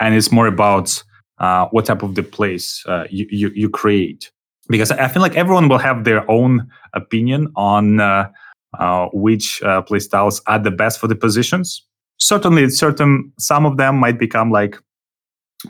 and 0.00 0.14
it's 0.14 0.32
more 0.32 0.46
about 0.46 1.02
uh, 1.38 1.66
what 1.68 1.86
type 1.86 2.02
of 2.02 2.14
the 2.14 2.22
place 2.22 2.84
uh, 2.86 3.04
you, 3.10 3.26
you, 3.30 3.50
you 3.54 3.68
create. 3.68 4.30
Because 4.68 4.90
I 4.90 5.08
feel 5.08 5.22
like 5.22 5.36
everyone 5.36 5.68
will 5.68 5.78
have 5.78 6.04
their 6.04 6.28
own 6.30 6.68
opinion 6.94 7.52
on 7.56 8.00
uh, 8.00 8.30
uh, 8.78 9.08
which 9.12 9.62
uh, 9.62 9.82
play 9.82 9.98
styles 9.98 10.40
are 10.46 10.58
the 10.58 10.70
best 10.70 11.00
for 11.00 11.08
the 11.08 11.16
positions. 11.16 11.84
Certainly, 12.18 12.70
certain 12.70 13.32
some 13.38 13.66
of 13.66 13.76
them 13.76 13.96
might 13.96 14.18
become 14.18 14.50
like 14.50 14.78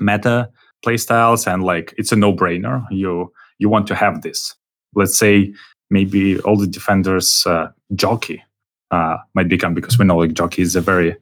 meta 0.00 0.50
play 0.82 0.96
styles, 0.96 1.46
and 1.46 1.62
like 1.62 1.94
it's 1.96 2.12
a 2.12 2.16
no-brainer. 2.16 2.84
You 2.90 3.32
you 3.58 3.68
want 3.68 3.86
to 3.88 3.94
have 3.94 4.22
this. 4.22 4.54
Let's 4.94 5.16
say 5.16 5.54
maybe 5.90 6.38
all 6.40 6.56
the 6.56 6.66
defenders 6.66 7.44
uh, 7.46 7.68
jockey 7.94 8.42
uh, 8.90 9.16
might 9.34 9.48
become 9.48 9.74
because 9.74 9.98
we 9.98 10.04
know 10.04 10.18
like 10.18 10.32
jockey 10.32 10.62
is 10.62 10.76
a 10.76 10.80
very 10.80 11.16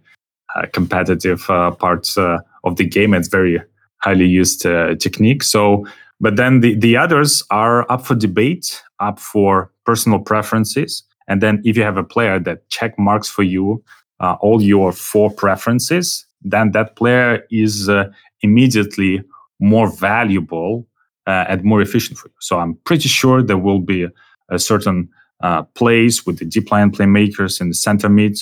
uh, 0.56 0.66
competitive 0.72 1.48
uh, 1.50 1.70
part 1.70 2.08
of 2.64 2.76
the 2.76 2.86
game. 2.86 3.14
It's 3.14 3.28
very 3.28 3.60
highly 3.98 4.26
used 4.26 4.62
technique. 4.62 5.42
So, 5.42 5.86
but 6.20 6.36
then 6.36 6.60
the 6.60 6.74
the 6.74 6.96
others 6.96 7.42
are 7.50 7.90
up 7.90 8.06
for 8.06 8.14
debate, 8.14 8.82
up 9.00 9.18
for 9.18 9.70
personal 9.84 10.18
preferences 10.18 11.02
and 11.28 11.42
then 11.42 11.62
if 11.64 11.76
you 11.76 11.82
have 11.84 11.96
a 11.96 12.02
player 12.02 12.40
that 12.40 12.68
check 12.70 12.98
marks 12.98 13.28
for 13.28 13.42
you 13.42 13.84
uh, 14.20 14.36
all 14.40 14.60
your 14.60 14.90
four 14.92 15.30
preferences, 15.30 16.26
then 16.42 16.72
that 16.72 16.96
player 16.96 17.44
is 17.50 17.88
uh, 17.88 18.10
immediately 18.40 19.22
more 19.60 19.88
valuable 19.88 20.86
uh, 21.26 21.44
and 21.48 21.62
more 21.62 21.80
efficient 21.80 22.18
for 22.18 22.28
you. 22.28 22.34
So 22.40 22.58
I'm 22.58 22.74
pretty 22.84 23.08
sure 23.08 23.42
there 23.42 23.58
will 23.58 23.78
be 23.78 24.08
a 24.48 24.58
certain 24.58 25.08
uh, 25.40 25.62
plays 25.74 26.26
with 26.26 26.38
the 26.38 26.44
deep 26.44 26.70
line 26.70 26.90
playmakers 26.90 27.60
in 27.60 27.68
the 27.68 27.74
center 27.74 28.08
mid, 28.08 28.38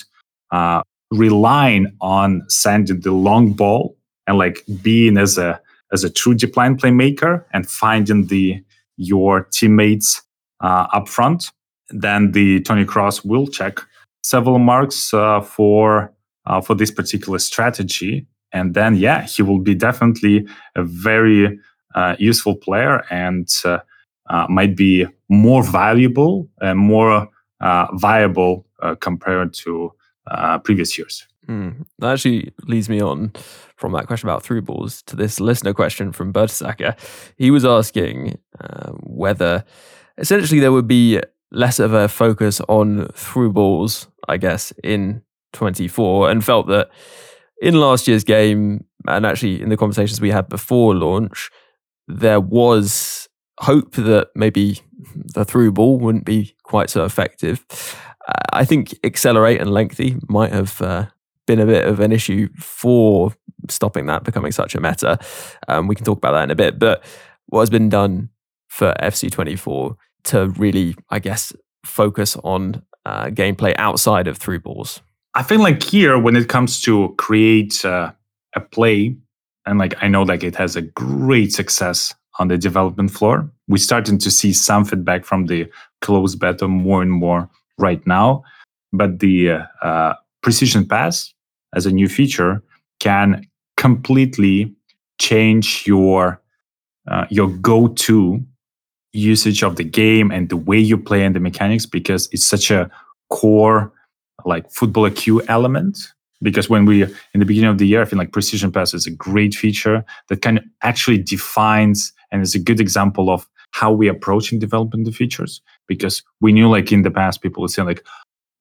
uh, 0.50 0.82
relying 1.10 1.86
on 2.00 2.42
sending 2.48 3.00
the 3.00 3.12
long 3.12 3.52
ball 3.52 3.96
and 4.26 4.38
like 4.38 4.64
being 4.82 5.16
as 5.18 5.38
a 5.38 5.60
as 5.92 6.04
a 6.04 6.10
true 6.10 6.34
deep 6.34 6.56
line 6.56 6.76
playmaker 6.76 7.44
and 7.52 7.68
finding 7.68 8.26
the 8.26 8.62
your 8.96 9.44
teammates 9.52 10.22
uh, 10.60 10.86
up 10.92 11.08
front. 11.08 11.50
Then 11.90 12.32
the 12.32 12.60
Toni 12.62 12.84
Kroos 12.84 13.24
will 13.24 13.46
check 13.46 13.78
several 14.22 14.58
marks 14.58 15.14
uh, 15.14 15.40
for 15.40 16.12
uh, 16.46 16.60
for 16.60 16.74
this 16.74 16.90
particular 16.90 17.38
strategy, 17.38 18.26
and 18.52 18.74
then 18.74 18.96
yeah, 18.96 19.22
he 19.22 19.42
will 19.42 19.60
be 19.60 19.74
definitely 19.74 20.46
a 20.74 20.82
very 20.82 21.58
uh, 21.94 22.16
useful 22.18 22.56
player 22.56 23.04
and 23.10 23.48
uh, 23.64 23.78
might 24.48 24.76
be 24.76 25.06
more 25.28 25.62
valuable 25.62 26.48
and 26.60 26.78
more 26.78 27.28
uh, 27.60 27.86
viable 27.94 28.66
compared 29.00 29.54
to 29.54 29.92
previous 30.64 30.98
years. 30.98 31.26
Mm. 31.48 31.86
That 32.00 32.14
actually 32.14 32.52
leads 32.64 32.88
me 32.88 33.00
on 33.00 33.32
from 33.76 33.92
that 33.92 34.06
question 34.06 34.28
about 34.28 34.42
through 34.42 34.62
balls 34.62 35.02
to 35.02 35.14
this 35.14 35.38
listener 35.38 35.72
question 35.72 36.10
from 36.10 36.32
Bertsaka. 36.32 36.98
He 37.36 37.50
was 37.50 37.64
asking 37.64 38.38
whether 39.02 39.64
essentially 40.18 40.60
there 40.60 40.72
would 40.72 40.88
be 40.88 41.20
less 41.50 41.78
of 41.78 41.92
a 41.92 42.08
focus 42.08 42.60
on 42.68 43.08
through 43.14 43.52
balls, 43.52 44.08
I 44.28 44.36
guess, 44.36 44.72
in 44.82 45.22
24, 45.52 46.30
and 46.30 46.44
felt 46.44 46.66
that 46.68 46.90
in 47.62 47.74
last 47.74 48.06
year's 48.06 48.24
game, 48.24 48.84
and 49.06 49.24
actually 49.24 49.62
in 49.62 49.68
the 49.68 49.76
conversations 49.76 50.20
we 50.20 50.30
had 50.30 50.48
before 50.48 50.94
launch, 50.94 51.50
there 52.08 52.40
was 52.40 53.15
hope 53.60 53.92
that 53.92 54.28
maybe 54.34 54.80
the 55.14 55.44
through 55.44 55.72
ball 55.72 55.98
wouldn't 55.98 56.24
be 56.24 56.54
quite 56.62 56.90
so 56.90 57.04
effective. 57.04 57.64
I 58.52 58.64
think 58.64 58.98
accelerate 59.04 59.60
and 59.60 59.70
lengthy 59.70 60.16
might 60.28 60.52
have 60.52 60.80
uh, 60.82 61.06
been 61.46 61.60
a 61.60 61.66
bit 61.66 61.86
of 61.86 62.00
an 62.00 62.12
issue 62.12 62.48
for 62.58 63.32
stopping 63.68 64.06
that 64.06 64.24
becoming 64.24 64.52
such 64.52 64.74
a 64.74 64.80
meta. 64.80 65.18
Um, 65.68 65.86
we 65.86 65.94
can 65.94 66.04
talk 66.04 66.18
about 66.18 66.32
that 66.32 66.44
in 66.44 66.50
a 66.50 66.56
bit. 66.56 66.78
But 66.78 67.04
what 67.46 67.60
has 67.60 67.70
been 67.70 67.88
done 67.88 68.30
for 68.68 68.94
FC24 69.00 69.96
to 70.24 70.48
really, 70.50 70.96
I 71.10 71.18
guess, 71.18 71.52
focus 71.84 72.36
on 72.42 72.82
uh, 73.04 73.26
gameplay 73.26 73.74
outside 73.78 74.26
of 74.26 74.36
through 74.36 74.60
balls? 74.60 75.00
I 75.34 75.42
feel 75.42 75.60
like 75.60 75.82
here, 75.82 76.18
when 76.18 76.34
it 76.34 76.48
comes 76.48 76.80
to 76.82 77.14
create 77.18 77.84
uh, 77.84 78.12
a 78.54 78.60
play, 78.60 79.16
and 79.66 79.78
like 79.78 79.94
I 80.02 80.08
know 80.08 80.22
like 80.22 80.42
it 80.42 80.56
has 80.56 80.76
a 80.76 80.82
great 80.82 81.52
success 81.52 82.14
on 82.38 82.48
the 82.48 82.58
development 82.58 83.10
floor. 83.10 83.50
We're 83.68 83.78
starting 83.78 84.18
to 84.18 84.30
see 84.30 84.52
some 84.52 84.84
feedback 84.84 85.24
from 85.24 85.46
the 85.46 85.70
closed 86.00 86.38
beta 86.38 86.68
more 86.68 87.02
and 87.02 87.10
more 87.10 87.48
right 87.78 88.04
now. 88.06 88.44
But 88.92 89.18
the 89.18 89.64
uh, 89.82 90.14
precision 90.42 90.86
pass 90.86 91.32
as 91.74 91.86
a 91.86 91.90
new 91.90 92.08
feature 92.08 92.62
can 93.00 93.46
completely 93.76 94.74
change 95.18 95.86
your 95.86 96.40
uh, 97.08 97.26
your 97.30 97.48
go-to 97.48 98.44
usage 99.12 99.62
of 99.62 99.76
the 99.76 99.84
game 99.84 100.30
and 100.30 100.48
the 100.48 100.56
way 100.56 100.78
you 100.78 100.98
play 100.98 101.24
and 101.24 101.34
the 101.34 101.40
mechanics 101.40 101.86
because 101.86 102.28
it's 102.32 102.46
such 102.46 102.70
a 102.70 102.90
core 103.30 103.92
like 104.44 104.70
football 104.70 105.08
IQ 105.08 105.44
element 105.48 105.96
because 106.42 106.68
when 106.68 106.84
we 106.84 107.02
in 107.02 107.40
the 107.40 107.44
beginning 107.44 107.70
of 107.70 107.78
the 107.78 107.86
year 107.86 108.02
i 108.02 108.04
feel 108.04 108.18
like 108.18 108.32
precision 108.32 108.70
pass 108.70 108.92
is 108.92 109.06
a 109.06 109.10
great 109.10 109.54
feature 109.54 110.04
that 110.28 110.42
kind 110.42 110.58
of 110.58 110.64
actually 110.82 111.18
defines 111.18 112.12
and 112.36 112.42
it's 112.42 112.54
a 112.54 112.58
good 112.58 112.80
example 112.80 113.30
of 113.30 113.48
how 113.70 113.90
we 113.90 114.08
approach 114.08 114.52
in 114.52 114.58
developing 114.58 115.04
the 115.04 115.10
features 115.10 115.62
because 115.86 116.22
we 116.42 116.52
knew 116.52 116.68
like 116.68 116.92
in 116.92 117.00
the 117.00 117.10
past 117.10 117.40
people 117.40 117.62
would 117.62 117.70
say 117.70 117.82
like 117.82 118.04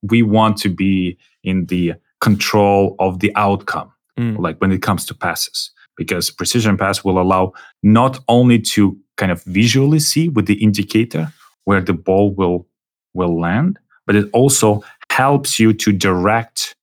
we 0.01 0.23
want 0.23 0.55
to 0.55 0.69
be 0.69 1.17
in 1.43 1.65
the 1.65 1.93
control 2.21 2.95
of 2.99 3.19
the 3.19 3.33
outcome 3.35 3.91
mm. 4.17 4.37
like 4.39 4.57
when 4.61 4.71
it 4.71 4.81
comes 4.81 5.05
to 5.05 5.13
passes 5.13 5.71
because 5.97 6.31
precision 6.31 6.77
pass 6.77 7.03
will 7.03 7.19
allow 7.19 7.51
not 7.83 8.17
only 8.29 8.59
to 8.59 8.97
kind 9.17 9.29
of 9.29 9.43
visually 9.43 9.99
see 9.99 10.29
with 10.29 10.45
the 10.45 10.63
indicator 10.63 11.27
where 11.65 11.81
the 11.81 11.93
ball 11.93 12.33
will 12.33 12.65
will 13.13 13.37
land 13.37 13.77
but 14.07 14.15
it 14.15 14.29
also 14.31 14.81
helps 15.11 15.59
you 15.59 15.73
to 15.73 15.91
direct 15.91 16.73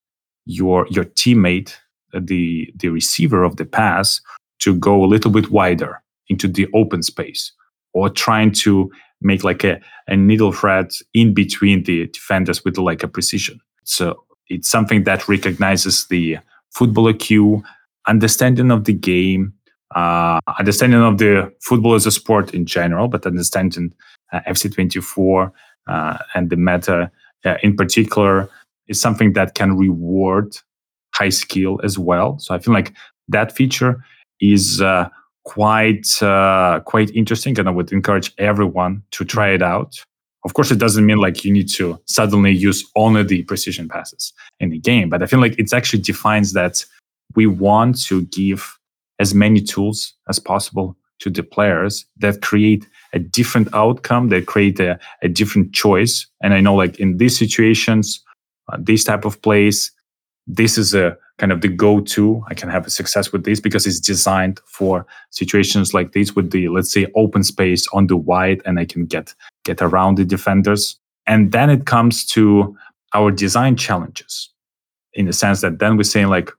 your 0.44 0.86
your 0.90 1.06
teammate 1.06 1.74
uh, 2.12 2.20
the 2.22 2.70
the 2.76 2.90
receiver 2.90 3.44
of 3.44 3.56
the 3.56 3.64
pass 3.64 4.20
to 4.58 4.74
go 4.74 5.02
a 5.02 5.06
little 5.06 5.30
bit 5.30 5.50
wider 5.50 6.02
into 6.32 6.48
the 6.48 6.66
open 6.74 7.02
space 7.02 7.52
or 7.94 8.08
trying 8.08 8.50
to 8.50 8.90
make 9.20 9.44
like 9.44 9.62
a, 9.64 9.80
a 10.08 10.16
needle 10.16 10.52
thread 10.52 10.88
in 11.14 11.32
between 11.32 11.84
the 11.84 12.06
defenders 12.08 12.64
with 12.64 12.76
like 12.78 13.02
a 13.02 13.08
precision 13.08 13.60
so 13.84 14.24
it's 14.48 14.68
something 14.68 15.04
that 15.04 15.28
recognizes 15.28 16.06
the 16.06 16.38
football 16.70 17.12
IQ, 17.12 17.62
understanding 18.06 18.70
of 18.70 18.84
the 18.84 18.92
game, 18.92 19.52
uh, 19.94 20.40
understanding 20.58 21.02
of 21.02 21.18
the 21.18 21.52
football 21.60 21.94
as 21.94 22.06
a 22.06 22.10
sport 22.10 22.54
in 22.54 22.66
general, 22.66 23.08
but 23.08 23.26
understanding 23.26 23.92
uh, 24.32 24.40
FC24 24.48 25.52
uh, 25.86 26.18
and 26.34 26.50
the 26.50 26.56
meta 26.56 27.10
uh, 27.44 27.56
in 27.62 27.76
particular 27.76 28.48
is 28.88 29.00
something 29.00 29.32
that 29.34 29.54
can 29.54 29.76
reward 29.76 30.56
high 31.14 31.28
skill 31.28 31.80
as 31.84 31.98
well. 31.98 32.38
So 32.38 32.54
I 32.54 32.58
feel 32.58 32.74
like 32.74 32.92
that 33.28 33.52
feature 33.52 34.02
is 34.40 34.80
uh, 34.80 35.08
quite 35.44 36.22
uh, 36.22 36.80
quite 36.84 37.10
interesting, 37.10 37.58
and 37.58 37.68
I 37.68 37.72
would 37.72 37.92
encourage 37.92 38.32
everyone 38.38 39.02
to 39.12 39.24
try 39.24 39.50
it 39.50 39.62
out. 39.62 40.02
Of 40.44 40.54
course, 40.54 40.70
it 40.70 40.78
doesn't 40.78 41.06
mean 41.06 41.18
like 41.18 41.44
you 41.44 41.52
need 41.52 41.68
to 41.70 42.00
suddenly 42.06 42.50
use 42.50 42.84
only 42.96 43.22
the 43.22 43.42
precision 43.44 43.88
passes 43.88 44.32
in 44.58 44.70
the 44.70 44.78
game, 44.78 45.08
but 45.08 45.22
I 45.22 45.26
feel 45.26 45.40
like 45.40 45.58
it 45.58 45.72
actually 45.72 46.02
defines 46.02 46.52
that 46.54 46.84
we 47.34 47.46
want 47.46 48.02
to 48.04 48.22
give 48.22 48.78
as 49.18 49.34
many 49.34 49.60
tools 49.60 50.14
as 50.28 50.38
possible 50.38 50.96
to 51.20 51.30
the 51.30 51.42
players 51.44 52.04
that 52.18 52.42
create 52.42 52.86
a 53.12 53.18
different 53.20 53.68
outcome, 53.72 54.28
that 54.30 54.46
create 54.46 54.80
a, 54.80 54.98
a 55.22 55.28
different 55.28 55.72
choice. 55.72 56.26
And 56.42 56.52
I 56.52 56.60
know, 56.60 56.74
like 56.74 56.98
in 56.98 57.18
these 57.18 57.38
situations, 57.38 58.20
uh, 58.72 58.78
these 58.80 59.04
type 59.04 59.24
of 59.24 59.40
plays, 59.42 59.91
this 60.46 60.76
is 60.78 60.94
a 60.94 61.16
kind 61.38 61.52
of 61.52 61.60
the 61.60 61.68
go-to. 61.68 62.42
I 62.48 62.54
can 62.54 62.68
have 62.68 62.86
a 62.86 62.90
success 62.90 63.32
with 63.32 63.44
this 63.44 63.60
because 63.60 63.86
it's 63.86 64.00
designed 64.00 64.60
for 64.66 65.06
situations 65.30 65.94
like 65.94 66.12
this 66.12 66.34
with 66.34 66.50
the 66.50 66.68
let's 66.68 66.92
say 66.92 67.06
open 67.14 67.42
space 67.42 67.86
on 67.92 68.06
the 68.06 68.16
wide, 68.16 68.62
and 68.64 68.78
I 68.78 68.84
can 68.84 69.06
get 69.06 69.34
get 69.64 69.80
around 69.80 70.16
the 70.16 70.24
defenders. 70.24 70.98
And 71.26 71.52
then 71.52 71.70
it 71.70 71.86
comes 71.86 72.26
to 72.26 72.76
our 73.14 73.30
design 73.30 73.76
challenges, 73.76 74.50
in 75.14 75.26
the 75.26 75.32
sense 75.32 75.60
that 75.60 75.78
then 75.78 75.96
we're 75.96 76.02
saying 76.04 76.28
like 76.28 76.50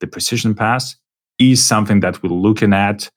the 0.00 0.06
precision 0.06 0.54
pass 0.54 0.96
is 1.38 1.64
something 1.64 2.00
that 2.00 2.22
we're 2.22 2.30
looking 2.30 2.72
at 2.72 3.10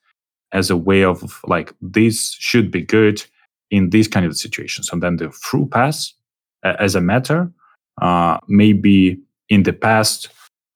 as 0.52 0.70
a 0.70 0.76
way 0.76 1.04
of 1.04 1.40
like 1.46 1.72
this 1.80 2.36
should 2.38 2.70
be 2.70 2.80
good 2.80 3.24
in 3.70 3.90
these 3.90 4.08
kind 4.08 4.24
of 4.26 4.36
situations. 4.36 4.88
And 4.92 5.02
then 5.02 5.16
the 5.16 5.30
through 5.30 5.66
pass 5.66 6.14
uh, 6.64 6.74
as 6.78 6.94
a 6.94 7.00
matter, 7.00 7.50
uh, 8.00 8.38
maybe 8.48 9.18
in 9.48 9.62
the 9.62 9.72
past, 9.72 10.28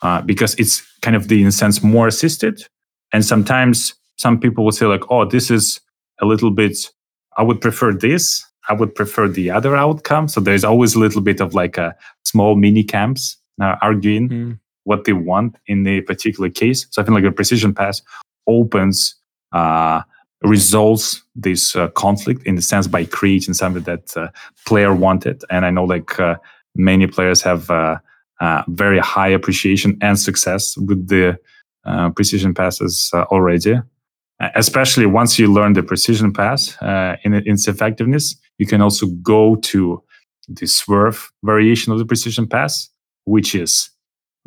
uh, 0.02 0.20
because 0.22 0.54
it's 0.54 0.82
kind 1.00 1.16
of 1.16 1.28
the 1.28 1.40
in 1.40 1.48
a 1.48 1.52
sense 1.52 1.82
more 1.82 2.06
assisted. 2.06 2.62
And 3.12 3.24
sometimes 3.24 3.94
some 4.16 4.38
people 4.38 4.64
will 4.64 4.72
say 4.72 4.86
like, 4.86 5.10
oh, 5.10 5.24
this 5.24 5.50
is 5.50 5.80
a 6.20 6.26
little 6.26 6.50
bit, 6.50 6.76
I 7.36 7.42
would 7.42 7.60
prefer 7.60 7.92
this. 7.92 8.44
I 8.68 8.74
would 8.74 8.94
prefer 8.94 9.28
the 9.28 9.50
other 9.50 9.74
outcome. 9.76 10.28
So 10.28 10.40
there's 10.40 10.64
always 10.64 10.94
a 10.94 10.98
little 10.98 11.22
bit 11.22 11.40
of 11.40 11.54
like 11.54 11.78
a 11.78 11.96
small 12.24 12.54
mini 12.54 12.84
camps 12.84 13.38
uh, 13.62 13.76
arguing 13.80 14.28
mm. 14.28 14.58
what 14.84 15.04
they 15.04 15.14
want 15.14 15.56
in 15.66 15.86
a 15.86 16.02
particular 16.02 16.50
case. 16.50 16.86
So 16.90 17.00
I 17.00 17.04
feel 17.04 17.14
like 17.14 17.24
a 17.24 17.32
precision 17.32 17.72
pass 17.72 18.02
opens 18.46 19.14
uh, 19.52 20.02
resolves 20.42 21.22
this 21.34 21.74
uh, 21.74 21.88
conflict 21.88 22.42
in 22.46 22.56
the 22.56 22.62
sense 22.62 22.86
by 22.86 23.04
creating 23.04 23.54
something 23.54 23.82
that 23.84 24.16
uh, 24.16 24.28
player 24.66 24.94
wanted. 24.94 25.42
And 25.50 25.64
I 25.64 25.70
know 25.70 25.84
like 25.84 26.20
uh, 26.20 26.36
many 26.76 27.06
players 27.06 27.40
have 27.42 27.70
uh, 28.40 28.44
uh, 28.44 28.62
very 28.68 28.98
high 28.98 29.28
appreciation 29.28 29.96
and 30.00 30.18
success 30.18 30.76
with 30.76 31.08
the 31.08 31.38
precision 32.14 32.54
passes 32.54 33.10
already. 33.14 33.80
Especially 34.54 35.06
once 35.06 35.38
you 35.38 35.52
learn 35.52 35.72
the 35.72 35.82
precision 35.82 36.32
pass 36.32 36.76
in, 37.24 37.34
in 37.34 37.54
its 37.54 37.66
effectiveness, 37.66 38.36
you 38.58 38.66
can 38.66 38.80
also 38.80 39.06
go 39.22 39.56
to 39.56 40.02
the 40.48 40.66
swerve 40.66 41.32
variation 41.42 41.92
of 41.92 41.98
the 41.98 42.04
precision 42.04 42.46
pass, 42.46 42.88
which 43.24 43.54
is 43.54 43.90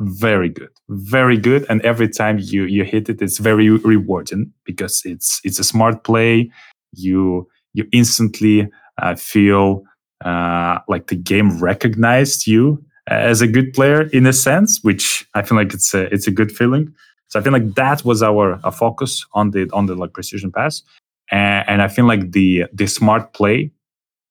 very 0.00 0.48
good 0.48 0.70
very 0.88 1.38
good 1.38 1.64
and 1.68 1.80
every 1.82 2.08
time 2.08 2.38
you 2.38 2.64
you 2.64 2.84
hit 2.84 3.08
it 3.08 3.22
it's 3.22 3.38
very 3.38 3.68
rewarding 3.70 4.52
because 4.64 5.02
it's 5.04 5.40
it's 5.44 5.58
a 5.58 5.64
smart 5.64 6.02
play 6.04 6.50
you 6.92 7.48
you 7.72 7.86
instantly 7.92 8.68
uh, 9.00 9.14
feel 9.14 9.82
uh, 10.24 10.78
like 10.88 11.06
the 11.06 11.16
game 11.16 11.58
recognized 11.62 12.46
you 12.46 12.82
as 13.12 13.40
a 13.40 13.46
good 13.46 13.72
player 13.72 14.02
in 14.12 14.26
a 14.26 14.32
sense 14.32 14.80
which 14.82 15.26
i 15.34 15.42
feel 15.42 15.56
like 15.56 15.72
it's 15.72 15.94
a 15.94 16.12
it's 16.12 16.26
a 16.26 16.30
good 16.30 16.52
feeling 16.52 16.92
so 17.28 17.38
i 17.38 17.42
feel 17.42 17.52
like 17.52 17.74
that 17.74 18.04
was 18.04 18.22
our, 18.22 18.58
focus 18.72 19.24
on 19.32 19.50
the 19.50 19.68
on 19.72 19.86
the 19.86 19.94
like 19.94 20.12
precision 20.12 20.50
pass 20.50 20.82
and, 21.30 21.68
and 21.68 21.82
i 21.82 21.88
feel 21.88 22.06
like 22.06 22.32
the 22.32 22.64
the 22.72 22.86
smart 22.86 23.32
play 23.32 23.70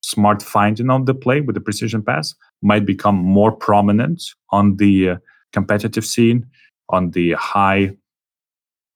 smart 0.02 0.42
finding 0.42 0.90
of 0.90 1.06
the 1.06 1.14
play 1.14 1.42
with 1.42 1.56
the 1.56 1.62
precision 1.62 2.02
pass 2.02 2.36
might 2.62 2.86
become 2.86 3.16
more 3.16 3.52
prominent 3.52 4.22
on 4.50 4.78
the 4.78 5.10
uh, 5.10 5.16
competitive 5.54 6.06
scene, 6.06 6.46
on 6.90 7.12
the 7.12 7.34
high 7.34 7.96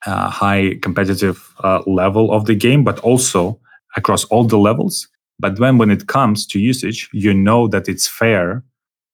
uh, 0.06 0.30
high 0.30 0.76
competitive 0.82 1.54
uh, 1.64 1.82
level 1.88 2.32
of 2.32 2.46
the 2.46 2.54
game, 2.54 2.84
but 2.84 3.00
also 3.00 3.60
across 3.98 4.24
all 4.26 4.44
the 4.44 4.58
levels. 4.58 5.08
But 5.40 5.60
when 5.60 5.78
when 5.78 5.92
it 5.92 6.08
comes 6.08 6.46
to 6.48 6.60
usage, 6.60 7.10
you 7.12 7.34
know 7.34 7.68
that 7.68 7.88
it's 7.88 8.08
fair 8.08 8.64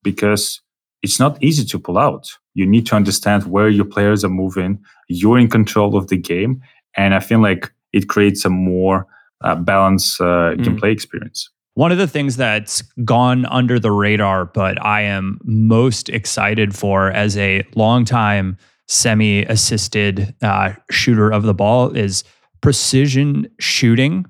because 0.04 0.62
it's 1.02 1.20
not 1.20 1.42
easy 1.42 1.66
to 1.66 1.80
pull 1.80 1.98
out. 1.98 2.30
You 2.54 2.66
need 2.66 2.86
to 2.88 2.96
understand 2.96 3.46
where 3.46 3.70
your 3.70 3.86
players 3.86 4.24
are 4.24 4.30
moving. 4.30 4.80
You're 5.08 5.40
in 5.40 5.50
control 5.50 5.96
of 5.96 6.08
the 6.08 6.18
game, 6.18 6.62
and 6.96 7.14
I 7.14 7.20
feel 7.20 7.42
like 7.42 7.72
it 7.94 8.08
creates 8.08 8.46
a 8.46 8.50
more 8.50 9.08
uh, 9.44 9.56
balanced 9.56 10.22
uh, 10.22 10.54
mm. 10.54 10.58
gameplay 10.58 10.92
experience. 10.92 11.50
One 11.76 11.92
of 11.92 11.98
the 11.98 12.08
things 12.08 12.36
that's 12.36 12.82
gone 13.06 13.46
under 13.46 13.80
the 13.80 13.92
radar, 13.92 14.46
but 14.46 14.84
I 14.84 15.02
am 15.02 15.40
most 15.44 16.10
excited 16.10 16.76
for 16.76 17.10
as 17.12 17.38
a 17.38 17.66
longtime 17.76 18.58
semi 18.88 19.44
assisted 19.46 20.36
uh, 20.42 20.74
shooter 20.90 21.32
of 21.32 21.44
the 21.44 21.54
ball 21.54 21.96
is 21.96 22.26
precision 22.62 23.50
shooting. 23.60 24.26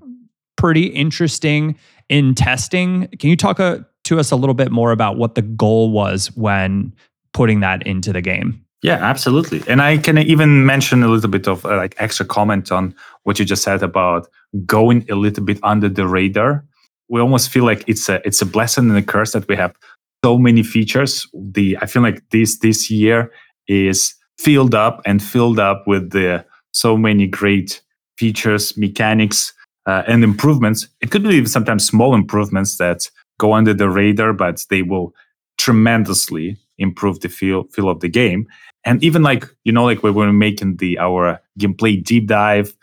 Pretty 0.55 0.85
interesting 0.85 1.77
in 2.09 2.35
testing. 2.35 3.07
Can 3.19 3.31
you 3.31 3.35
talk 3.35 3.59
uh, 3.59 3.79
to 4.05 4.19
us 4.19 4.31
a 4.31 4.35
little 4.35 4.53
bit 4.53 4.71
more 4.71 4.91
about 4.91 5.17
what 5.17 5.35
the 5.35 5.41
goal 5.41 5.91
was 5.91 6.27
when 6.35 6.93
putting 7.33 7.59
that 7.61 7.85
into 7.85 8.11
the 8.13 8.21
game? 8.21 8.65
Yeah, 8.83 8.95
absolutely. 8.95 9.61
And 9.67 9.81
I 9.81 9.97
can 9.97 10.17
even 10.17 10.65
mention 10.65 11.03
a 11.03 11.07
little 11.07 11.29
bit 11.29 11.47
of 11.47 11.65
uh, 11.65 11.77
like 11.77 11.95
extra 11.99 12.25
comment 12.25 12.71
on 12.71 12.95
what 13.23 13.37
you 13.37 13.45
just 13.45 13.63
said 13.63 13.83
about 13.83 14.27
going 14.65 15.05
a 15.09 15.15
little 15.15 15.43
bit 15.43 15.59
under 15.61 15.87
the 15.87 16.07
radar 16.07 16.65
we 17.11 17.19
almost 17.19 17.49
feel 17.49 17.65
like 17.65 17.83
it's 17.87 18.09
a 18.09 18.25
it's 18.25 18.41
a 18.41 18.45
blessing 18.45 18.89
and 18.89 18.97
a 18.97 19.03
curse 19.03 19.33
that 19.33 19.47
we 19.47 19.55
have 19.55 19.75
so 20.23 20.37
many 20.37 20.63
features. 20.63 21.27
The 21.33 21.77
I 21.81 21.85
feel 21.85 22.01
like 22.01 22.23
this 22.31 22.59
this 22.59 22.89
year 22.89 23.31
is 23.67 24.15
filled 24.39 24.73
up 24.73 25.01
and 25.05 25.21
filled 25.21 25.59
up 25.59 25.83
with 25.85 26.11
the 26.11 26.45
so 26.71 26.97
many 26.97 27.27
great 27.27 27.81
features, 28.17 28.77
mechanics, 28.77 29.53
uh, 29.85 30.03
and 30.07 30.23
improvements. 30.23 30.87
It 31.01 31.11
could 31.11 31.23
be 31.23 31.45
sometimes 31.45 31.85
small 31.85 32.15
improvements 32.15 32.77
that 32.77 33.11
go 33.41 33.53
under 33.53 33.73
the 33.73 33.89
radar, 33.89 34.33
but 34.33 34.63
they 34.69 34.83
will 34.83 35.15
tremendously 35.57 36.57
improve 36.77 37.19
the 37.21 37.29
feel 37.29 37.63
feel 37.73 37.89
of 37.89 37.99
the 37.99 38.09
game. 38.09 38.47
And 38.85 39.03
even 39.03 39.23
like 39.23 39.45
you 39.63 39.73
know, 39.73 39.85
like 39.85 40.03
we 40.03 40.11
were 40.11 40.31
making 40.31 40.77
the 40.77 40.99
our 40.99 41.41
gameplay 41.59 42.03
deep 42.03 42.27
dive, 42.27 42.73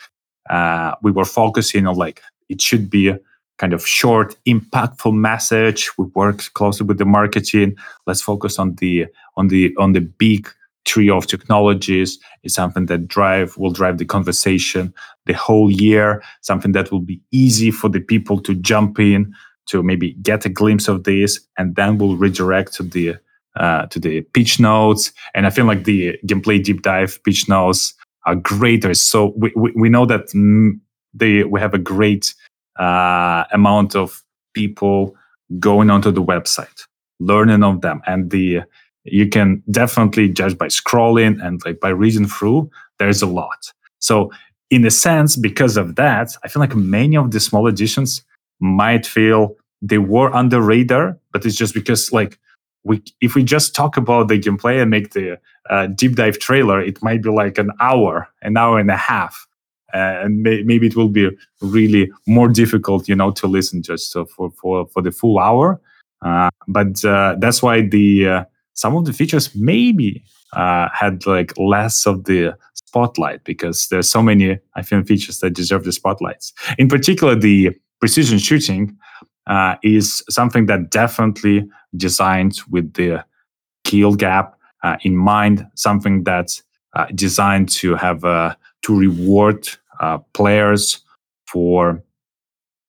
uh, 0.50 0.94
we 1.02 1.12
were 1.12 1.24
focusing 1.24 1.86
on 1.86 1.94
like 1.94 2.22
it 2.48 2.60
should 2.60 2.90
be 2.90 3.14
kind 3.58 3.72
of 3.72 3.86
short, 3.86 4.36
impactful 4.46 5.14
message. 5.14 5.90
We 5.98 6.06
work 6.14 6.38
closely 6.54 6.86
with 6.86 6.98
the 6.98 7.04
marketing. 7.04 7.76
Let's 8.06 8.22
focus 8.22 8.58
on 8.58 8.74
the 8.76 9.06
on 9.36 9.48
the 9.48 9.74
on 9.78 9.92
the 9.92 10.00
big 10.00 10.48
trio 10.84 11.16
of 11.16 11.26
technologies. 11.26 12.18
It's 12.42 12.54
something 12.54 12.86
that 12.86 13.06
drive 13.06 13.56
will 13.58 13.72
drive 13.72 13.98
the 13.98 14.06
conversation 14.06 14.92
the 15.26 15.34
whole 15.34 15.70
year. 15.70 16.22
Something 16.40 16.72
that 16.72 16.90
will 16.90 17.04
be 17.12 17.20
easy 17.30 17.70
for 17.70 17.88
the 17.90 18.00
people 18.00 18.40
to 18.40 18.54
jump 18.54 18.98
in 18.98 19.34
to 19.68 19.82
maybe 19.82 20.14
get 20.14 20.44
a 20.44 20.48
glimpse 20.48 20.88
of 20.88 21.04
this, 21.04 21.40
and 21.56 21.76
then 21.76 21.98
we'll 21.98 22.16
redirect 22.16 22.74
to 22.74 22.82
the 22.82 23.16
uh, 23.56 23.86
to 23.86 23.98
the 23.98 24.22
pitch 24.34 24.60
notes. 24.60 25.12
And 25.34 25.46
I 25.46 25.50
feel 25.50 25.64
like 25.64 25.84
the 25.84 26.18
gameplay 26.26 26.62
deep 26.62 26.82
dive 26.82 27.22
pitch 27.24 27.48
notes 27.48 27.94
are 28.24 28.36
greater. 28.36 28.94
So 28.94 29.32
we, 29.36 29.52
we, 29.56 29.72
we 29.74 29.88
know 29.88 30.06
that 30.06 30.28
mm, 30.28 30.78
they 31.14 31.44
we 31.44 31.60
have 31.60 31.74
a 31.74 31.78
great 31.78 32.34
uh, 32.78 33.44
amount 33.52 33.96
of 33.96 34.22
people 34.54 35.16
going 35.58 35.90
onto 35.90 36.10
the 36.10 36.22
website, 36.22 36.86
learning 37.20 37.62
of 37.62 37.80
them, 37.80 38.02
and 38.06 38.30
the 38.30 38.60
you 39.04 39.28
can 39.28 39.62
definitely 39.70 40.28
judge 40.28 40.58
by 40.58 40.66
scrolling 40.66 41.42
and 41.44 41.62
like 41.64 41.80
by 41.80 41.88
reading 41.88 42.26
through. 42.26 42.70
There's 42.98 43.22
a 43.22 43.26
lot. 43.26 43.72
So 44.00 44.30
in 44.70 44.84
a 44.84 44.90
sense, 44.90 45.36
because 45.36 45.76
of 45.76 45.96
that, 45.96 46.36
I 46.44 46.48
feel 46.48 46.60
like 46.60 46.76
many 46.76 47.16
of 47.16 47.30
the 47.30 47.40
small 47.40 47.66
editions 47.66 48.22
might 48.60 49.06
feel 49.06 49.56
they 49.82 49.98
were 49.98 50.34
under 50.34 50.60
radar, 50.60 51.18
but 51.32 51.44
it's 51.46 51.56
just 51.56 51.74
because 51.74 52.12
like 52.12 52.38
we 52.84 53.02
if 53.20 53.34
we 53.34 53.42
just 53.42 53.74
talk 53.74 53.96
about 53.96 54.28
the 54.28 54.38
gameplay 54.38 54.80
and 54.80 54.90
make 54.90 55.12
the 55.12 55.38
uh, 55.70 55.86
deep 55.88 56.16
dive 56.16 56.38
trailer, 56.38 56.80
it 56.80 57.02
might 57.02 57.22
be 57.22 57.30
like 57.30 57.58
an 57.58 57.70
hour, 57.80 58.28
an 58.42 58.56
hour 58.56 58.78
and 58.78 58.90
a 58.90 58.96
half 58.96 59.48
and 59.92 60.42
may, 60.42 60.62
maybe 60.62 60.86
it 60.86 60.96
will 60.96 61.08
be 61.08 61.30
really 61.60 62.10
more 62.26 62.48
difficult, 62.48 63.08
you 63.08 63.14
know, 63.14 63.30
to 63.32 63.46
listen 63.46 63.82
just 63.82 64.14
uh, 64.16 64.24
for 64.24 64.50
for 64.50 64.86
for 64.88 65.02
the 65.02 65.10
full 65.10 65.38
hour. 65.38 65.80
Uh, 66.22 66.50
but 66.66 67.04
uh, 67.04 67.36
that's 67.38 67.62
why 67.62 67.86
the 67.86 68.28
uh, 68.28 68.44
some 68.74 68.96
of 68.96 69.04
the 69.04 69.12
features 69.12 69.54
maybe 69.54 70.22
uh, 70.52 70.88
had 70.92 71.26
like 71.26 71.56
less 71.58 72.06
of 72.06 72.24
the 72.24 72.56
spotlight 72.74 73.44
because 73.44 73.88
there's 73.88 74.10
so 74.10 74.22
many 74.22 74.58
I 74.74 74.82
think 74.82 75.06
features 75.06 75.40
that 75.40 75.50
deserve 75.50 75.84
the 75.84 75.92
spotlights. 75.92 76.52
In 76.78 76.88
particular, 76.88 77.34
the 77.34 77.70
precision 78.00 78.38
shooting 78.38 78.96
uh, 79.46 79.76
is 79.82 80.22
something 80.28 80.66
that 80.66 80.90
definitely 80.90 81.68
designed 81.96 82.60
with 82.70 82.92
the 82.94 83.24
skill 83.86 84.14
gap 84.14 84.54
in 85.02 85.16
mind. 85.16 85.66
Something 85.74 86.24
that's 86.24 86.62
designed 87.14 87.68
to 87.70 87.94
have 87.94 88.24
a 88.24 88.56
to 88.82 88.96
reward 88.96 89.68
uh, 90.00 90.18
players 90.34 91.00
for 91.46 92.02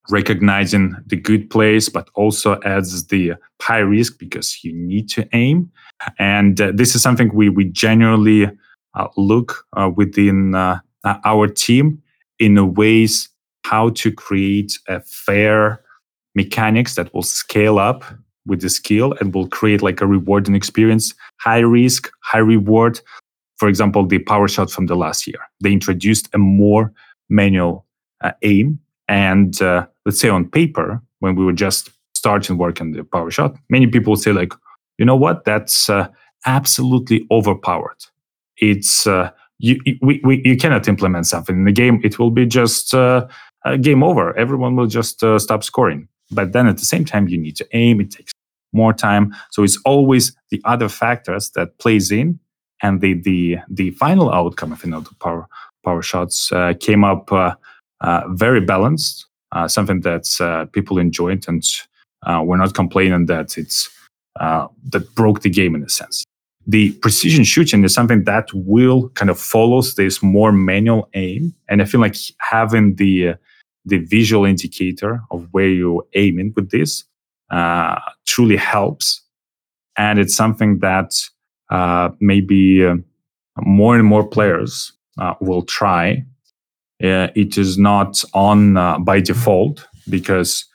recognizing 0.09 0.95
the 1.05 1.15
good 1.15 1.49
plays, 1.49 1.89
but 1.89 2.09
also 2.15 2.59
adds 2.63 3.07
the 3.07 3.33
high 3.61 3.79
risk 3.79 4.17
because 4.17 4.63
you 4.63 4.73
need 4.73 5.09
to 5.09 5.27
aim. 5.33 5.71
And 6.17 6.59
uh, 6.59 6.71
this 6.73 6.95
is 6.95 7.01
something 7.01 7.33
we 7.33 7.49
we 7.49 7.65
generally 7.65 8.49
uh, 8.95 9.07
look 9.17 9.65
uh, 9.77 9.91
within 9.95 10.55
uh, 10.55 10.79
uh, 11.03 11.17
our 11.25 11.47
team 11.47 12.01
in 12.39 12.73
ways 12.73 13.29
how 13.63 13.89
to 13.89 14.11
create 14.11 14.77
a 14.87 14.99
fair 15.01 15.83
mechanics 16.35 16.95
that 16.95 17.13
will 17.13 17.23
scale 17.23 17.79
up 17.79 18.03
with 18.45 18.61
the 18.61 18.69
skill 18.69 19.13
and 19.19 19.33
will 19.33 19.47
create 19.47 19.81
like 19.81 20.01
a 20.01 20.07
rewarding 20.07 20.55
experience 20.55 21.13
high 21.39 21.59
risk 21.59 22.09
high 22.21 22.39
reward. 22.39 22.99
For 23.57 23.67
example 23.67 24.05
the 24.05 24.19
power 24.19 24.47
shot 24.47 24.71
from 24.71 24.85
the 24.85 24.95
last 24.95 25.27
year. 25.27 25.39
They 25.61 25.71
introduced 25.71 26.29
a 26.33 26.37
more 26.37 26.93
manual 27.29 27.85
uh, 28.21 28.31
aim 28.41 28.79
and 29.07 29.61
uh, 29.61 29.85
let's 30.05 30.19
say 30.19 30.29
on 30.29 30.49
paper 30.49 31.01
when 31.19 31.35
we 31.35 31.45
were 31.45 31.53
just 31.53 31.89
starting 32.13 32.57
work 32.57 32.81
on 32.81 32.91
the 32.91 33.03
power 33.03 33.31
shot 33.31 33.55
many 33.69 33.87
people 33.87 34.15
say 34.15 34.31
like 34.31 34.53
you 34.99 35.05
know 35.05 35.15
what? 35.15 35.45
That's 35.45 35.89
uh, 35.89 36.09
absolutely 36.45 37.25
overpowered. 37.31 38.05
It's 38.57 39.07
uh, 39.07 39.31
you, 39.57 39.79
we, 40.01 40.21
we, 40.23 40.41
you 40.45 40.57
cannot 40.57 40.87
implement 40.87 41.25
something 41.25 41.55
in 41.55 41.63
the 41.63 41.71
game. 41.71 42.01
It 42.03 42.19
will 42.19 42.31
be 42.31 42.45
just 42.45 42.93
uh, 43.65 43.77
game 43.77 44.03
over. 44.03 44.37
Everyone 44.37 44.75
will 44.75 44.87
just 44.87 45.23
uh, 45.23 45.39
stop 45.39 45.63
scoring. 45.63 46.07
But 46.31 46.53
then 46.53 46.67
at 46.67 46.77
the 46.77 46.85
same 46.85 47.05
time 47.05 47.27
you 47.27 47.37
need 47.37 47.55
to 47.57 47.67
aim. 47.73 47.99
It 48.01 48.11
takes 48.11 48.31
more 48.71 48.93
time. 48.93 49.35
So 49.51 49.63
it's 49.63 49.79
always 49.85 50.35
the 50.51 50.61
other 50.65 50.89
factors 50.89 51.51
that 51.51 51.77
plays 51.79 52.11
in. 52.11 52.39
And 52.81 53.01
the 53.01 53.15
the 53.15 53.57
the 53.69 53.91
final 53.91 54.31
outcome 54.31 54.71
of 54.71 54.83
you 54.85 54.91
know 54.91 55.01
the 55.01 55.13
power 55.15 55.47
power 55.83 56.01
shots 56.01 56.51
uh, 56.51 56.73
came 56.79 57.03
up 57.03 57.31
uh, 57.31 57.55
uh, 58.01 58.21
very 58.29 58.61
balanced 58.61 59.25
uh, 59.51 59.67
something 59.67 60.01
that 60.01 60.69
people 60.71 60.97
enjoyed 60.97 61.45
and 61.47 61.63
we're 62.45 62.57
not 62.57 62.73
complaining 62.73 63.25
that 63.25 63.57
it's 63.57 63.89
that 64.37 65.13
broke 65.15 65.41
the 65.41 65.49
game 65.49 65.75
in 65.75 65.83
a 65.83 65.89
sense. 65.89 66.23
The 66.67 66.91
precision 67.01 67.43
shooting 67.43 67.83
is 67.83 67.93
something 67.93 68.25
that 68.25 68.47
will 68.53 69.09
kind 69.09 69.31
of 69.31 69.39
follows 69.39 69.95
this 69.95 70.21
more 70.21 70.51
manual 70.51 71.09
aim. 71.15 71.53
And 71.67 71.81
i 71.81 71.85
feel 71.85 71.99
like 71.99 72.15
having 72.39 72.95
the 72.95 73.35
the 73.89 73.97
visual 73.97 74.45
indicator 74.45 75.21
of 75.31 75.47
where 75.51 75.67
you're 75.67 76.05
aiming 76.13 76.53
with 76.55 76.71
this 76.71 77.03
uh, 77.51 77.99
truly 78.25 78.55
helps. 78.55 79.21
And 79.97 80.19
it's 80.19 80.35
something 80.35 80.79
that 80.79 81.13
uh, 81.69 82.09
maybe 82.19 82.85
uh, 82.85 82.95
more 83.61 83.95
and 83.95 84.05
more 84.05 84.25
players 84.25 84.93
uh, 85.19 85.33
will 85.41 85.63
try. 85.63 86.23
Uh, 87.03 87.27
it 87.35 87.57
is 87.57 87.77
not 87.77 88.23
on 88.33 88.77
uh, 88.77 88.99
by 88.99 89.19
default 89.19 89.87
because 90.09 90.65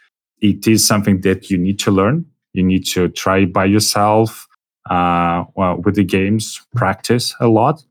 it 0.41 0.67
is 0.67 0.87
something 0.87 1.21
that 1.23 1.51
you 1.51 1.59
need 1.59 1.79
to 1.81 1.91
learn. 1.91 2.25
You 2.53 2.63
need 2.63 2.87
to 2.89 3.09
try 3.09 3.45
by 3.45 3.65
yourself 3.65 4.47
well, 4.89 5.81
with 5.85 5.95
the 5.95 6.05
games, 6.05 6.61
practice 6.75 7.35
a 7.41 7.49
lot. 7.49 7.83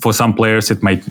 For 0.00 0.12
some 0.12 0.34
players, 0.34 0.70
it 0.70 0.82
might 0.82 1.04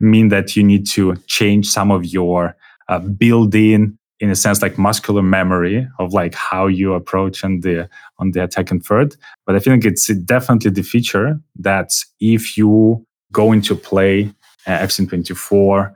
mean 0.00 0.28
that 0.28 0.56
you 0.56 0.62
need 0.62 0.86
to 0.86 1.16
change 1.26 1.68
some 1.68 1.90
of 1.90 2.04
your 2.04 2.56
uh, 2.88 2.98
built-in 2.98 3.98
in 4.20 4.30
a 4.30 4.36
sense 4.36 4.62
like 4.62 4.78
muscular 4.78 5.22
memory 5.22 5.86
of 5.98 6.12
like 6.12 6.34
how 6.34 6.66
you 6.66 6.94
approach 6.94 7.44
on 7.44 7.60
the 7.60 7.88
on 8.18 8.32
the 8.32 8.42
attack 8.42 8.70
and 8.70 8.84
third 8.84 9.16
but 9.46 9.54
i 9.54 9.58
think 9.58 9.84
it's 9.84 10.08
definitely 10.24 10.70
the 10.70 10.82
feature 10.82 11.38
that 11.56 11.90
if 12.20 12.56
you 12.56 13.04
go 13.32 13.52
into 13.52 13.74
play 13.74 14.32
uh, 14.66 14.78
fc24 14.78 15.92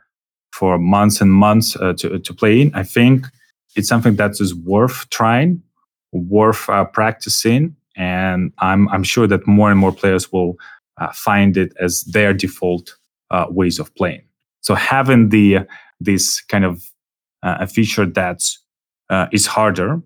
for 0.52 0.78
months 0.78 1.20
and 1.20 1.32
months 1.32 1.76
uh, 1.76 1.92
to, 1.94 2.18
to 2.18 2.34
play 2.34 2.60
in 2.60 2.74
i 2.74 2.82
think 2.82 3.26
it's 3.74 3.88
something 3.88 4.16
that 4.16 4.32
is 4.40 4.54
worth 4.54 5.08
trying 5.10 5.60
worth 6.12 6.68
uh, 6.68 6.84
practicing 6.84 7.74
and 7.96 8.52
i'm 8.58 8.88
i'm 8.90 9.02
sure 9.02 9.26
that 9.26 9.46
more 9.46 9.70
and 9.70 9.80
more 9.80 9.92
players 9.92 10.30
will 10.32 10.54
uh, 11.00 11.10
find 11.12 11.56
it 11.56 11.72
as 11.80 12.04
their 12.04 12.32
default 12.32 12.96
uh, 13.32 13.46
ways 13.48 13.78
of 13.78 13.94
playing. 13.96 14.22
So 14.60 14.74
having 14.74 15.30
the 15.30 15.60
this 16.00 16.40
kind 16.42 16.64
of 16.64 16.84
uh, 17.42 17.58
a 17.60 17.66
feature 17.66 18.06
that 18.06 18.40
uh, 19.10 19.26
is 19.32 19.46
harder, 19.46 20.00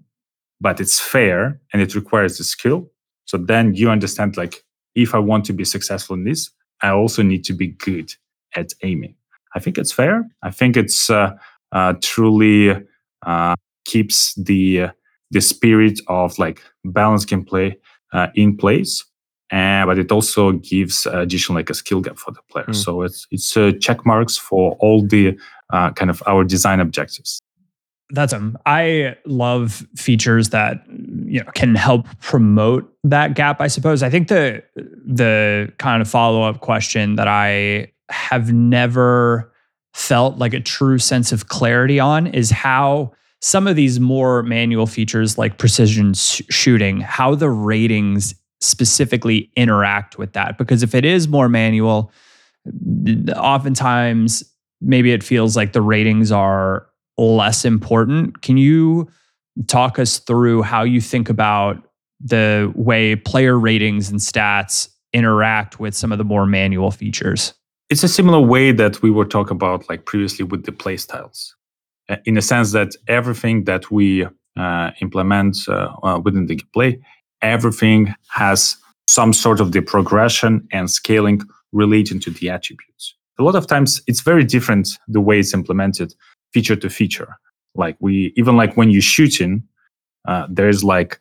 but 0.61 0.81
it's 0.81 1.01
fair 1.01 1.61
and 1.73 1.83
it 1.83 1.95
requires 1.95 2.39
the 2.39 2.45
skill. 2.45 2.91
So 3.27 3.37
then 3.37 3.75
you 3.75 3.91
understand 3.91 4.37
like 4.37 4.65
if 4.95 5.15
I 5.15 5.19
want 5.19 5.45
to 5.47 5.53
be 5.53 5.65
successful 5.65 6.15
in 6.15 6.25
this, 6.25 6.51
I 6.83 6.91
also 6.91 7.23
need 7.23 7.45
to 7.45 7.53
be 7.53 7.69
good 7.69 8.12
at 8.55 8.73
aiming. 8.83 9.15
I 9.55 9.59
think 9.59 9.79
it's 9.79 9.93
fair. 9.93 10.25
I 10.43 10.51
think 10.51 10.77
it's 10.77 11.11
uh, 11.11 11.33
uh, 11.73 11.95
truly 12.03 12.83
uh, 13.27 13.55
keeps 13.85 14.35
the 14.35 14.89
the 15.33 15.41
spirit 15.41 15.99
of 16.07 16.39
like 16.39 16.62
balanced 16.85 17.29
gameplay 17.29 17.77
in 18.35 18.57
place 18.57 19.05
and 19.51 19.87
but 19.87 19.99
it 19.99 20.11
also 20.11 20.53
gives 20.53 21.07
additional 21.07 21.57
like 21.57 21.71
a 21.71 21.75
skill 21.75 22.01
gap 22.01 22.19
for 22.19 22.33
the 22.33 22.41
player. 22.51 22.67
Mm. 22.67 22.75
So 22.75 23.03
it's 23.03 23.27
it's 23.31 23.57
uh, 23.57 23.73
check 23.81 24.05
marks 24.05 24.37
for 24.37 24.77
all 24.81 25.07
the 25.07 25.39
uh, 25.73 25.93
kind 25.93 26.11
of 26.11 26.23
our 26.27 26.45
design 26.45 26.81
objectives. 26.81 27.41
That's 28.11 28.33
um. 28.33 28.57
I 28.67 29.17
love 29.25 29.87
features 29.97 30.51
that 30.51 30.85
you 30.89 31.41
know 31.41 31.51
can 31.55 31.75
help 31.75 32.07
promote 32.21 32.93
that 33.05 33.35
gap. 33.35 33.61
I 33.61 33.69
suppose. 33.69 34.03
I 34.03 34.11
think 34.11 34.29
the 34.29 34.63
the 34.77 35.73
kind 35.79 36.03
of 36.03 36.09
follow 36.09 36.43
up 36.43 36.61
question 36.61 37.17
that 37.17 37.29
I 37.29 37.93
have 38.11 38.53
never 38.53 39.53
felt 39.95 40.39
like 40.39 40.55
a 40.55 40.61
true 40.61 40.99
sense 40.99 41.33
of 41.33 41.49
clarity 41.49 41.99
on 41.99 42.27
is 42.27 42.51
how 42.51 43.13
some 43.41 43.67
of 43.67 43.77
these 43.77 43.99
more 43.99 44.43
manual 44.43 44.87
features 44.87 45.39
like 45.39 45.59
precision 45.59 46.15
sh- 46.15 46.43
shooting, 46.51 47.01
how 47.01 47.35
the 47.35 47.51
ratings 47.51 48.35
specifically 48.61 49.51
interact 49.57 50.19
with 50.19 50.33
that. 50.33 50.59
Because 50.59 50.83
if 50.83 50.95
it 50.95 51.05
is 51.05 51.29
more 51.29 51.49
manual, 51.49 52.12
oftentimes 53.37 54.42
maybe 54.81 55.12
it 55.12 55.23
feels 55.23 55.57
like 55.57 55.73
the 55.73 55.83
ratings 55.83 56.33
are 56.33 56.87
less 57.19 57.64
important. 57.64 58.42
Can 58.42 58.57
you 58.57 59.09
talk 59.66 59.99
us 59.99 60.19
through 60.19 60.62
how 60.62 60.83
you 60.83 61.01
think 61.01 61.29
about 61.29 61.83
the 62.21 62.73
way 62.75 63.16
player 63.16 63.59
ratings 63.59 64.11
and 64.11 64.21
stats 64.21 64.88
interact 65.12 65.81
with 65.81 65.95
some 65.95 66.12
of 66.12 66.19
the 66.19 66.25
more 66.25 66.47
manual 66.47 66.90
features? 66.90 67.55
It's 67.88 68.03
a 68.03 68.09
similar 68.09 68.40
way 68.40 68.73
that 68.73 69.01
we 69.03 69.11
were 69.11 69.25
talking 69.25 69.55
about 69.55 69.88
like 69.88 70.05
previously 70.05 70.45
with 70.45 70.64
the 70.64 70.73
play 70.73 70.97
styles. 70.97 71.55
Uh, 72.09 72.16
in 72.25 72.35
the 72.35 72.42
sense 72.42 72.73
that 72.73 72.95
everything 73.09 73.64
that 73.64 73.90
we 73.90 74.27
uh, 74.57 74.90
implement 75.01 75.57
uh, 75.69 75.90
uh, 76.03 76.21
within 76.23 76.47
the 76.47 76.61
play 76.73 77.01
everything 77.42 78.14
has 78.29 78.77
some 79.09 79.33
sort 79.33 79.61
of 79.61 79.72
the 79.72 79.81
progression 79.81 80.66
and 80.72 80.90
scaling 80.90 81.40
relating 81.72 82.20
to 82.20 82.31
the 82.31 82.51
attributes. 82.51 83.14
A 83.38 83.42
lot 83.42 83.55
of 83.55 83.66
times 83.66 84.01
it's 84.07 84.20
very 84.20 84.44
different 84.44 84.99
the 85.09 85.20
way 85.20 85.38
it's 85.38 85.55
implemented 85.55 86.14
feature 86.53 86.77
to 86.77 86.88
feature. 86.88 87.37
Like 87.75 87.96
we, 88.01 88.33
even 88.37 88.57
like 88.57 88.77
when 88.77 88.90
you're 88.90 89.03
shooting, 89.03 89.62
uh, 90.27 90.46
there's 90.51 90.83
like 90.83 91.20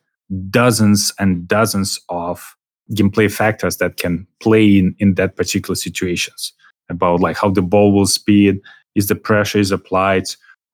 dozens 0.50 1.12
and 1.18 1.46
dozens 1.46 2.00
of 2.08 2.56
gameplay 2.92 3.30
factors 3.30 3.76
that 3.78 3.96
can 3.96 4.26
play 4.40 4.78
in, 4.78 4.94
in 4.98 5.14
that 5.14 5.36
particular 5.36 5.74
situations 5.74 6.52
about 6.88 7.20
like 7.20 7.36
how 7.36 7.50
the 7.50 7.62
ball 7.62 7.92
will 7.92 8.06
speed, 8.06 8.60
is 8.94 9.08
the 9.08 9.14
pressure 9.14 9.58
is 9.58 9.70
applied, 9.70 10.24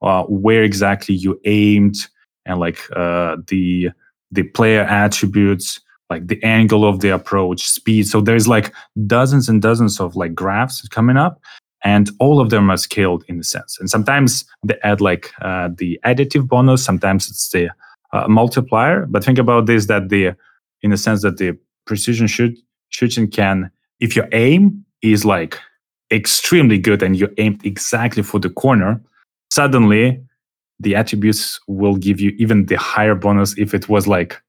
uh, 0.03 0.23
where 0.25 0.63
exactly 0.63 1.15
you 1.15 1.41
aimed, 1.45 1.97
and 2.47 2.61
like 2.61 2.79
uh, 2.95 3.37
the 3.49 3.91
the 4.33 4.43
player 4.43 4.81
attributes, 4.83 5.81
like 6.11 6.27
the 6.27 6.43
angle 6.43 6.85
of 6.85 7.01
the 7.01 7.11
approach, 7.11 7.69
speed. 7.69 8.09
So 8.09 8.21
there's 8.21 8.49
like 8.49 8.73
dozens 9.07 9.49
and 9.49 9.63
dozens 9.63 10.01
of 10.01 10.17
like 10.17 10.35
graphs 10.35 10.87
coming 10.89 11.17
up, 11.17 11.41
and 11.85 12.11
all 12.19 12.41
of 12.41 12.51
them 12.51 12.71
are 12.71 12.77
scaled 12.77 13.25
in 13.29 13.39
a 13.39 13.45
sense. 13.45 13.79
And 13.79 13.89
sometimes 13.89 14.45
they 14.65 14.77
add 14.83 15.01
like 15.01 15.31
uh, 15.43 15.69
the 15.77 16.01
additive 16.05 16.49
bonus, 16.49 16.85
sometimes 16.85 17.29
it's 17.29 17.51
the 17.51 17.71
uh, 18.13 18.27
multiplier. 18.29 19.07
But 19.07 19.25
think 19.25 19.39
about 19.39 19.67
this: 19.67 19.87
that 19.87 20.09
the 20.09 20.35
in 20.83 20.93
a 20.93 20.97
sense 20.97 21.23
that 21.23 21.37
the 21.37 21.57
precision 21.87 22.27
shoot 22.27 22.59
shooting 22.89 23.29
can, 23.31 23.71
if 24.01 24.17
your 24.17 24.29
aim 24.33 24.85
is 25.03 25.25
like 25.25 25.59
extremely 26.11 26.79
good 26.79 27.03
and 27.03 27.17
you 27.17 27.29
aimed 27.39 27.65
exactly 27.65 28.23
for 28.23 28.39
the 28.39 28.51
corner, 28.51 29.01
suddenly 29.51 30.23
the 30.83 30.95
attributes 30.95 31.61
will 31.67 31.97
give 31.97 32.21
you 32.21 32.31
even 32.39 32.67
the 32.67 32.77
higher 32.77 33.15
bonus 33.15 33.57
if 33.57 33.73
it 33.75 33.89
was 33.89 34.07
like 34.07 34.41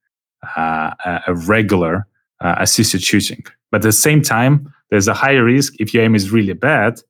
uh, 0.56 0.90
a 1.26 1.34
regular 1.34 2.06
uh, 2.40 2.56
assisted 2.58 3.02
shooting. 3.02 3.42
But 3.70 3.78
at 3.78 3.82
the 3.82 3.92
same 3.92 4.22
time, 4.22 4.72
there's 4.90 5.08
a 5.08 5.14
higher 5.14 5.44
risk 5.44 5.74
if 5.78 5.94
your 5.94 6.02
aim 6.04 6.14
is 6.14 6.30
really 6.30 6.52
bad. 6.52 7.00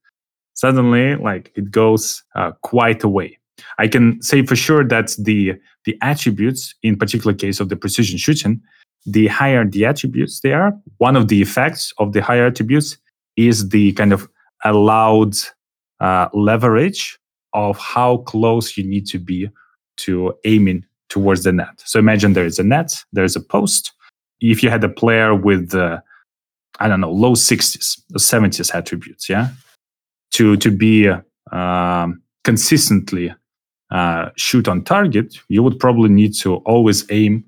Suddenly, 0.54 1.16
like 1.16 1.52
it 1.56 1.70
goes 1.70 2.22
uh, 2.34 2.52
quite 2.62 3.02
away. 3.02 3.38
I 3.78 3.88
can 3.88 4.22
say 4.22 4.44
for 4.44 4.56
sure 4.56 4.84
that 4.84 5.16
the 5.18 5.54
the 5.84 5.98
attributes, 6.00 6.74
in 6.82 6.96
particular 6.96 7.34
case 7.34 7.60
of 7.60 7.68
the 7.68 7.76
precision 7.76 8.18
shooting, 8.18 8.62
the 9.04 9.26
higher 9.26 9.64
the 9.64 9.84
attributes 9.84 10.40
they 10.40 10.52
are, 10.52 10.72
one 10.98 11.16
of 11.16 11.28
the 11.28 11.42
effects 11.42 11.92
of 11.98 12.12
the 12.12 12.22
higher 12.22 12.46
attributes 12.46 12.96
is 13.36 13.68
the 13.70 13.92
kind 13.92 14.12
of 14.12 14.28
allowed 14.64 15.34
uh, 16.00 16.28
leverage 16.32 17.18
of 17.54 17.78
how 17.78 18.18
close 18.18 18.76
you 18.76 18.84
need 18.84 19.06
to 19.06 19.18
be 19.18 19.48
to 19.96 20.34
aiming 20.44 20.84
towards 21.08 21.44
the 21.44 21.52
net. 21.52 21.82
So 21.84 21.98
imagine 21.98 22.32
there 22.32 22.44
is 22.44 22.58
a 22.58 22.64
net, 22.64 22.92
there's 23.12 23.36
a 23.36 23.40
post. 23.40 23.92
If 24.40 24.62
you 24.62 24.70
had 24.70 24.82
a 24.84 24.88
player 24.88 25.34
with, 25.34 25.74
uh, 25.74 26.00
I 26.80 26.88
don't 26.88 27.00
know, 27.00 27.12
low 27.12 27.32
60s, 27.32 28.00
70s 28.12 28.74
attributes, 28.74 29.28
yeah, 29.28 29.48
to 30.32 30.56
to 30.56 30.70
be 30.70 31.08
um, 31.52 32.20
consistently 32.42 33.32
uh, 33.90 34.30
shoot 34.36 34.66
on 34.68 34.82
target, 34.82 35.36
you 35.48 35.62
would 35.62 35.78
probably 35.78 36.08
need 36.08 36.34
to 36.34 36.56
always 36.66 37.04
aim 37.10 37.44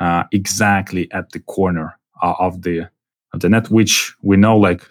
uh, 0.00 0.24
exactly 0.32 1.10
at 1.12 1.30
the 1.32 1.40
corner 1.40 1.98
uh, 2.22 2.34
of 2.38 2.62
the 2.62 2.88
of 3.34 3.40
the 3.40 3.48
net, 3.48 3.70
which 3.70 4.14
we 4.22 4.36
know 4.36 4.56
like 4.56 4.82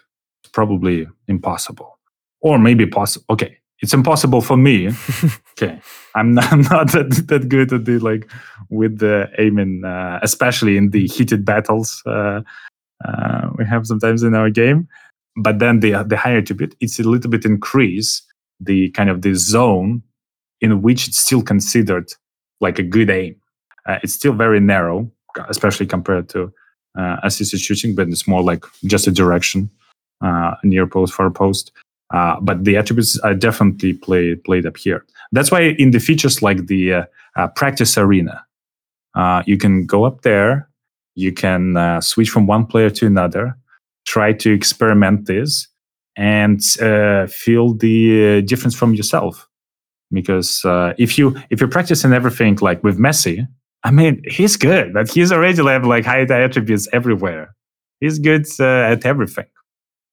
probably 0.54 1.08
impossible, 1.28 1.98
or 2.42 2.60
maybe 2.60 2.86
possible. 2.86 3.26
Okay, 3.30 3.58
it's 3.82 3.94
impossible 3.94 4.42
for 4.42 4.58
me. 4.58 4.90
okay, 5.58 5.80
I'm 6.16 6.34
not, 6.34 6.52
I'm 6.52 6.62
not 6.62 6.92
that, 6.92 7.26
that 7.28 7.50
good 7.50 7.74
at 7.74 7.86
the 7.86 8.00
like 8.00 8.30
with 8.70 9.00
the 9.00 9.30
aiming, 9.38 9.84
uh, 9.86 10.20
especially 10.22 10.78
in 10.78 10.92
the 10.92 11.08
heated 11.08 11.46
battles 11.46 12.02
uh, 12.06 12.42
uh, 13.06 13.50
we 13.58 13.66
have 13.66 13.88
sometimes 13.88 14.24
in 14.24 14.36
our 14.36 14.50
game. 14.50 14.88
But 15.36 15.60
then 15.60 15.80
the 15.80 16.04
the 16.04 16.18
higher 16.18 16.42
to 16.42 16.54
bit, 16.54 16.76
it's 16.80 17.00
a 17.00 17.04
little 17.04 17.30
bit 17.30 17.46
increase 17.46 18.22
the 18.60 18.90
kind 18.92 19.10
of 19.10 19.22
the 19.22 19.34
zone 19.34 20.04
in 20.60 20.82
which 20.82 21.08
it's 21.08 21.18
still 21.18 21.42
considered 21.42 22.12
like 22.60 22.78
a 22.78 22.84
good 22.84 23.10
aim. 23.10 23.36
Uh, 23.88 23.98
it's 24.04 24.14
still 24.14 24.34
very 24.34 24.60
narrow, 24.60 25.10
especially 25.50 25.88
compared 25.88 26.30
to 26.30 26.54
uh, 26.98 27.18
assisted 27.24 27.60
shooting, 27.60 27.96
but 27.96 28.08
it's 28.10 28.28
more 28.28 28.44
like 28.44 28.66
just 28.86 29.08
a 29.08 29.12
direction, 29.12 29.70
uh, 30.22 30.56
near 30.64 30.86
post, 30.86 31.14
far 31.14 31.32
post. 31.32 31.72
Uh, 32.12 32.40
but 32.42 32.64
the 32.66 32.76
attributes 32.76 33.18
are 33.20 33.34
definitely 33.34 33.94
played 33.94 34.44
played 34.44 34.66
up 34.66 34.78
here. 34.78 35.06
That's 35.32 35.52
why 35.52 35.76
in 35.80 35.92
the 35.92 36.00
features 36.00 36.42
like 36.42 36.68
the 36.68 36.94
uh, 36.94 37.06
uh, 37.36 37.48
practice 37.48 37.98
arena, 37.98 38.46
uh, 39.16 39.44
you 39.46 39.58
can 39.58 39.86
go 39.86 40.04
up 40.04 40.22
there, 40.22 40.70
you 41.16 41.32
can 41.32 41.78
uh, 41.78 42.02
switch 42.02 42.30
from 42.30 42.48
one 42.48 42.66
player 42.66 42.90
to 42.90 43.06
another, 43.06 43.58
try 44.06 44.34
to 44.34 44.52
experiment 44.52 45.26
this, 45.26 45.68
and 46.18 46.62
uh, 46.82 47.28
feel 47.28 47.74
the 47.76 48.42
difference 48.42 48.76
from 48.76 48.94
yourself. 48.94 49.48
Because 50.12 50.62
if 50.98 51.18
you 51.18 51.38
if 51.50 51.62
you 51.62 51.68
practice 51.70 52.04
and 52.04 52.14
everything 52.14 52.58
like 52.62 52.84
with 52.84 53.00
Messi, 53.00 53.48
I 53.86 53.92
mean 53.92 54.22
he's 54.28 54.58
good, 54.58 54.94
but 54.94 55.10
he's 55.10 55.32
already 55.32 55.64
have 55.64 55.86
like 55.86 56.04
high 56.04 56.24
attributes 56.24 56.90
everywhere. 56.92 57.56
He's 58.02 58.20
good 58.20 58.46
at 58.60 59.06
everything. 59.06 59.46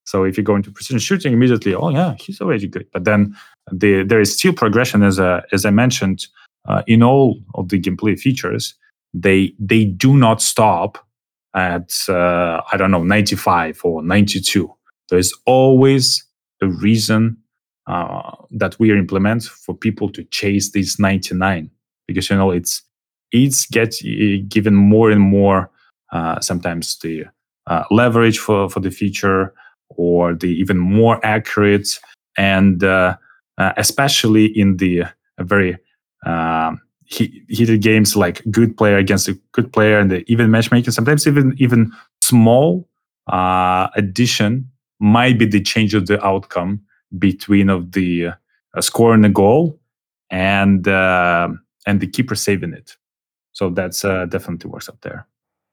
So 0.08 0.24
if 0.24 0.38
you 0.38 0.42
go 0.42 0.56
into 0.56 0.70
precision 0.70 0.98
shooting 1.00 1.34
immediately, 1.34 1.74
oh 1.74 1.90
yeah, 1.90 2.14
he's 2.18 2.40
already 2.40 2.66
good. 2.66 2.86
But 2.94 3.04
then 3.04 3.36
the, 3.70 4.04
there 4.04 4.22
is 4.22 4.34
still 4.38 4.54
progression, 4.54 5.02
as 5.02 5.18
a, 5.18 5.42
as 5.52 5.66
I 5.66 5.70
mentioned, 5.70 6.26
uh, 6.66 6.82
in 6.86 7.02
all 7.02 7.38
of 7.56 7.68
the 7.68 7.78
gameplay 7.78 8.18
features. 8.18 8.74
They 9.12 9.52
they 9.58 9.84
do 9.84 10.16
not 10.16 10.40
stop 10.40 10.96
at 11.54 11.92
uh, 12.08 12.62
I 12.72 12.78
don't 12.78 12.90
know 12.90 13.02
95 13.02 13.80
or 13.84 14.02
92. 14.02 14.72
There 15.10 15.18
is 15.18 15.34
always 15.44 16.24
a 16.62 16.68
reason 16.68 17.36
uh, 17.86 18.32
that 18.50 18.78
we 18.78 18.90
implement 18.90 19.44
for 19.44 19.74
people 19.74 20.10
to 20.12 20.24
chase 20.24 20.70
this 20.72 20.98
99 20.98 21.70
because 22.06 22.30
you 22.30 22.36
know 22.36 22.50
it's 22.50 22.82
it's 23.30 23.66
get 23.66 23.94
given 24.48 24.74
more 24.74 25.10
and 25.10 25.20
more 25.20 25.70
uh, 26.12 26.40
sometimes 26.40 26.98
the 27.00 27.24
uh, 27.66 27.84
leverage 27.90 28.38
for 28.38 28.70
for 28.70 28.80
the 28.80 28.90
feature 28.90 29.52
or 29.90 30.34
the 30.34 30.48
even 30.48 30.78
more 30.78 31.24
accurate 31.24 31.98
and 32.36 32.84
uh, 32.84 33.16
uh, 33.58 33.72
especially 33.76 34.46
in 34.46 34.76
the 34.76 35.02
uh, 35.02 35.08
very 35.40 35.76
um, 36.24 36.80
heated 37.06 37.82
games 37.82 38.16
like 38.16 38.42
good 38.50 38.76
player 38.76 38.96
against 38.96 39.28
a 39.28 39.38
good 39.52 39.72
player 39.72 39.98
and 39.98 40.10
the 40.10 40.24
even 40.30 40.50
matchmaking 40.50 40.92
sometimes 40.92 41.26
even 41.26 41.54
even 41.58 41.90
small 42.22 42.88
uh, 43.32 43.88
addition 43.96 44.70
might 45.00 45.38
be 45.38 45.46
the 45.46 45.60
change 45.60 45.94
of 45.94 46.06
the 46.06 46.24
outcome 46.24 46.80
between 47.18 47.68
of 47.68 47.92
the 47.92 48.26
uh, 48.26 48.32
and 48.74 49.24
the 49.24 49.28
goal 49.28 49.78
and 50.30 50.86
uh, 50.86 51.48
and 51.86 52.00
the 52.00 52.06
keeper 52.06 52.34
saving 52.34 52.72
it. 52.72 52.96
So 53.52 53.70
that's 53.70 54.02
definitely 54.02 54.70
works 54.70 54.88
up 54.88 55.00
there. 55.00 55.26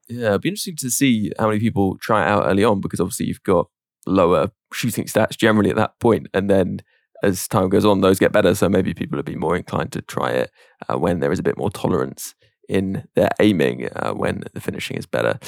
Yeah 0.07 0.29
it'd 0.29 0.41
be 0.41 0.49
interesting 0.49 0.77
to 0.77 0.89
see 0.89 1.31
how 1.37 1.47
many 1.47 1.59
people 1.59 1.97
try 1.97 2.23
it 2.23 2.29
out 2.29 2.45
early 2.45 2.63
on 2.63 2.79
because 2.79 2.99
obviously 2.99 3.25
you've 3.25 3.43
got 3.43 3.67
lower 4.05 4.51
shooting 4.73 5.05
stats 5.05 5.37
generally 5.37 5.69
at 5.69 5.75
that 5.75 5.99
point, 5.99 6.27
and 6.33 6.49
then 6.49 6.81
as 7.23 7.47
time 7.47 7.69
goes 7.69 7.85
on, 7.85 8.01
those 8.01 8.19
get 8.19 8.31
better. 8.31 8.53
So 8.55 8.69
maybe 8.69 8.93
people 8.93 9.17
will 9.17 9.23
be 9.23 9.35
more 9.35 9.55
inclined 9.55 9.91
to 9.93 10.01
try 10.01 10.31
it 10.31 10.51
uh, 10.87 10.97
when 10.97 11.19
there 11.19 11.31
is 11.31 11.39
a 11.39 11.43
bit 11.43 11.57
more 11.57 11.71
tolerance 11.71 12.35
in 12.67 13.07
their 13.15 13.29
aiming 13.39 13.87
uh, 13.95 14.11
when 14.11 14.43
the 14.53 14.61
finishing 14.61 14.97
is 14.97 15.05
better. 15.05 15.39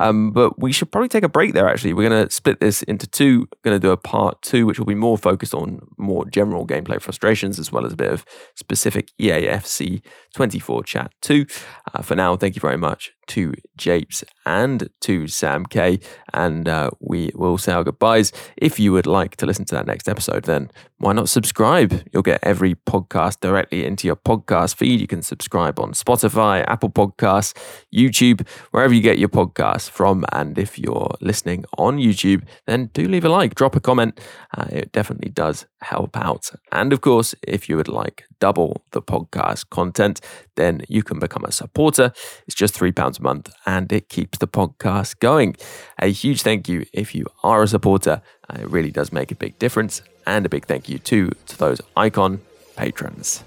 Um, 0.00 0.32
but 0.32 0.58
we 0.58 0.72
should 0.72 0.90
probably 0.90 1.08
take 1.08 1.24
a 1.24 1.28
break 1.28 1.52
there, 1.52 1.68
actually. 1.68 1.92
We're 1.92 2.08
going 2.08 2.26
to 2.26 2.32
split 2.32 2.60
this 2.60 2.82
into 2.84 3.06
two. 3.06 3.46
going 3.62 3.78
to 3.78 3.78
do 3.78 3.90
a 3.90 3.96
part 3.96 4.40
two, 4.42 4.66
which 4.66 4.78
will 4.78 4.86
be 4.86 4.94
more 4.94 5.18
focused 5.18 5.54
on 5.54 5.80
more 5.98 6.24
general 6.24 6.66
gameplay 6.66 7.00
frustrations, 7.00 7.58
as 7.58 7.70
well 7.70 7.84
as 7.84 7.92
a 7.92 7.96
bit 7.96 8.10
of 8.10 8.24
specific 8.54 9.10
EAFC 9.20 10.02
24 10.34 10.84
chat 10.84 11.12
too. 11.20 11.46
Uh, 11.92 12.02
for 12.02 12.14
now, 12.14 12.36
thank 12.36 12.56
you 12.56 12.60
very 12.60 12.78
much 12.78 13.12
to 13.32 13.54
Japes 13.76 14.24
and 14.44 14.88
to 15.00 15.26
Sam 15.26 15.64
K. 15.64 16.00
And 16.34 16.68
uh, 16.68 16.90
we 17.00 17.30
will 17.34 17.58
say 17.58 17.72
our 17.72 17.84
goodbyes. 17.84 18.32
If 18.56 18.78
you 18.78 18.92
would 18.92 19.06
like 19.06 19.36
to 19.36 19.46
listen 19.46 19.64
to 19.66 19.74
that 19.74 19.86
next 19.86 20.08
episode, 20.08 20.44
then 20.44 20.70
why 20.98 21.12
not 21.12 21.28
subscribe? 21.28 22.02
You'll 22.12 22.22
get 22.22 22.40
every 22.42 22.74
podcast 22.74 23.40
directly 23.40 23.84
into 23.84 24.06
your 24.06 24.16
podcast 24.16 24.76
feed. 24.76 25.00
You 25.00 25.06
can 25.06 25.22
subscribe 25.22 25.80
on 25.80 25.92
Spotify, 25.92 26.64
Apple 26.68 26.90
Podcasts, 26.90 27.54
YouTube, 27.92 28.46
wherever 28.70 28.94
you 28.94 29.00
get 29.00 29.18
your 29.18 29.28
podcasts 29.28 29.88
from. 29.88 30.24
And 30.32 30.58
if 30.58 30.78
you're 30.78 31.14
listening 31.20 31.64
on 31.78 31.98
YouTube, 31.98 32.46
then 32.66 32.90
do 32.92 33.08
leave 33.08 33.24
a 33.24 33.28
like, 33.28 33.54
drop 33.54 33.74
a 33.74 33.80
comment. 33.80 34.20
Uh, 34.56 34.66
it 34.70 34.92
definitely 34.92 35.30
does 35.30 35.66
help 35.82 36.16
out. 36.16 36.50
And 36.70 36.92
of 36.92 37.00
course, 37.00 37.34
if 37.42 37.68
you 37.68 37.76
would 37.76 37.88
like 37.88 38.24
double 38.40 38.82
the 38.92 39.02
podcast 39.02 39.70
content, 39.70 40.20
then 40.56 40.82
you 40.88 41.02
can 41.02 41.18
become 41.18 41.44
a 41.44 41.52
supporter. 41.52 42.12
It's 42.46 42.54
just 42.54 42.74
£3 42.74 43.18
a 43.18 43.22
month 43.22 43.52
and 43.66 43.92
it 43.92 44.08
keeps 44.08 44.38
the 44.38 44.48
podcast 44.48 45.18
going. 45.18 45.56
A 45.98 46.08
huge 46.08 46.42
thank 46.42 46.68
you 46.68 46.86
if 46.92 47.14
you 47.14 47.26
are 47.42 47.62
a 47.62 47.68
supporter. 47.68 48.22
Uh, 48.48 48.62
it 48.62 48.70
really 48.70 48.90
does 48.90 49.12
make 49.12 49.30
a 49.30 49.36
big 49.36 49.58
difference. 49.58 50.02
And 50.26 50.46
a 50.46 50.48
big 50.48 50.66
thank 50.66 50.88
you 50.88 50.98
too 50.98 51.32
to 51.46 51.58
those 51.58 51.80
icon 51.96 52.40
patrons. 52.76 53.42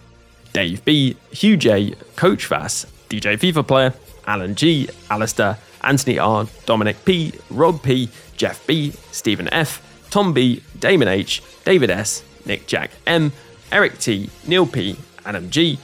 Dave 0.54 0.84
B, 0.86 1.18
Hugh 1.32 1.58
J, 1.58 1.96
Coach 2.16 2.48
Vass, 2.48 2.86
DJ 3.10 3.38
FIFA 3.38 3.68
player, 3.68 3.94
Alan 4.28 4.56
G, 4.56 4.90
Alistair, 5.10 5.58
Anthony 5.82 6.20
R, 6.20 6.48
Dominic 6.66 7.04
P, 7.06 7.34
Rob 7.50 7.82
P, 7.82 8.10
Jeff 8.36 8.66
B, 8.66 8.92
Stephen 9.12 9.48
F, 9.54 9.82
Tom 10.16 10.32
B, 10.32 10.62
Damon 10.80 11.10
H, 11.10 11.44
David 11.66 11.90
S, 11.90 12.24
Nick 12.46 12.68
Jack 12.68 12.92
M, 13.06 13.34
Eric 13.70 14.00
T, 14.00 14.30
Neil 14.48 14.66
P, 14.66 14.96
Adam 15.26 15.50
G, 15.50 15.78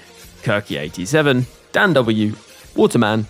Kirky87, 0.43 1.43
Dan 1.73 1.91
W, 1.91 2.33
Waterman, 2.73 3.27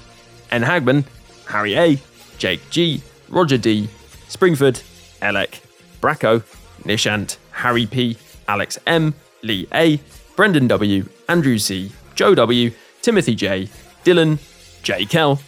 N. 0.51 0.61
Hagman, 0.61 1.03
Harry 1.47 1.75
A, 1.75 1.99
Jake 2.37 2.61
G, 2.69 3.01
Roger 3.29 3.57
D, 3.57 3.89
Springford, 4.29 4.83
Elec, 5.23 5.61
Bracco, 6.01 6.43
Nishant, 6.83 7.37
Harry 7.49 7.87
P, 7.87 8.15
Alex 8.47 8.77
M, 8.85 9.15
Lee 9.41 9.67
A, 9.73 9.99
Brendan 10.35 10.67
W, 10.67 11.09
Andrew 11.27 11.57
C, 11.57 11.91
Joe 12.13 12.35
W, 12.35 12.69
Timothy 13.01 13.33
J, 13.33 13.67
Dylan, 14.05 14.37
J. 14.83 15.05
Kell, 15.05 15.39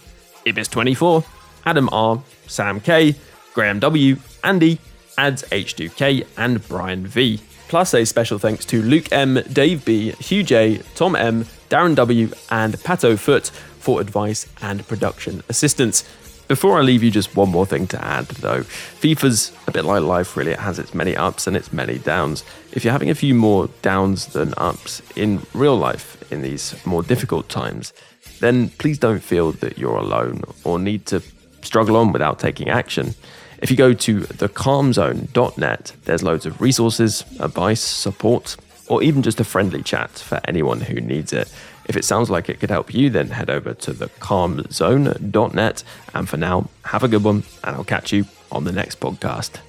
Ibis24, 0.48 1.24
Adam 1.64 1.90
R, 1.92 2.24
Sam 2.48 2.80
K, 2.80 3.14
Graham 3.54 3.80
W, 3.80 4.18
Andy, 4.44 4.80
Ads 5.18 5.44
H2K, 5.44 6.28
and 6.38 6.68
Brian 6.68 7.06
V. 7.08 7.42
Plus 7.68 7.94
a 7.94 8.06
special 8.06 8.38
thanks 8.38 8.66
to 8.66 8.82
Luke 8.82 9.12
M, 9.12 9.42
Dave 9.52 9.84
B, 9.84 10.12
Hugh 10.12 10.44
J, 10.44 10.82
Tom 10.96 11.16
M, 11.16 11.46
Darren 11.70 11.96
W, 11.96 12.30
and 12.52 12.76
Pato 12.76 13.18
Foot 13.18 13.48
for 13.80 14.00
advice 14.00 14.48
and 14.62 14.88
production 14.88 15.44
assistance. 15.50 16.04
Before 16.48 16.78
I 16.78 16.82
leave 16.82 17.04
you, 17.04 17.10
just 17.10 17.36
one 17.36 17.50
more 17.50 17.66
thing 17.66 17.88
to 17.88 18.04
add 18.04 18.28
though. 18.28 18.62
FIFA's 18.62 19.52
a 19.66 19.72
bit 19.72 19.86
like 19.86 20.04
life, 20.04 20.38
really. 20.38 20.52
It 20.52 20.60
has 20.60 20.78
its 20.78 20.94
many 20.94 21.16
ups 21.16 21.48
and 21.48 21.56
its 21.56 21.74
many 21.74 21.98
downs. 21.98 22.44
If 22.74 22.84
you're 22.84 22.92
having 22.92 23.10
a 23.10 23.16
few 23.16 23.34
more 23.34 23.70
downs 23.82 24.28
than 24.28 24.54
ups 24.58 25.02
in 25.16 25.42
real 25.54 25.76
life 25.76 26.32
in 26.32 26.42
these 26.42 26.76
more 26.86 27.02
difficult 27.02 27.50
times, 27.50 27.94
then 28.40 28.70
please 28.70 29.00
don't 29.00 29.24
feel 29.24 29.54
that 29.54 29.78
you're 29.78 29.96
alone 29.96 30.44
or 30.64 30.78
need 30.78 31.06
to 31.08 31.24
struggle 31.62 31.96
on 31.96 32.12
without 32.12 32.40
taking 32.40 32.70
action. 32.70 33.16
If 33.64 33.72
you 33.72 33.78
go 33.78 33.94
to 33.94 34.20
thecalmzone.net, 34.20 35.94
there's 36.04 36.22
loads 36.22 36.46
of 36.46 36.60
resources, 36.60 37.24
advice, 37.40 37.80
support, 37.80 38.58
or 38.90 39.02
even 39.02 39.22
just 39.22 39.40
a 39.40 39.46
friendly 39.46 39.82
chat 39.82 40.10
for 40.12 40.42
anyone 40.44 40.82
who 40.82 41.00
needs 41.00 41.32
it. 41.32 41.50
If 41.86 41.96
it 41.96 42.04
sounds 42.04 42.30
like 42.30 42.50
it 42.50 42.60
could 42.60 42.70
help 42.70 42.94
you, 42.94 43.10
then 43.10 43.30
head 43.30 43.50
over 43.50 43.74
to 43.74 43.94
thecalmzone.net. 43.94 45.84
And 46.14 46.28
for 46.28 46.36
now, 46.36 46.70
have 46.84 47.04
a 47.04 47.08
good 47.08 47.24
one, 47.24 47.44
and 47.64 47.78
I'll 47.78 47.86
catch 47.86 48.12
you 48.12 48.26
on 48.52 48.66
the 48.66 48.74
next 48.74 49.00
podcast. 49.00 49.62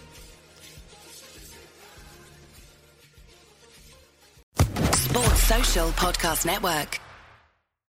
Sports 4.93 5.43
Social 5.45 5.91
Podcast 5.91 6.45
Network. 6.45 7.04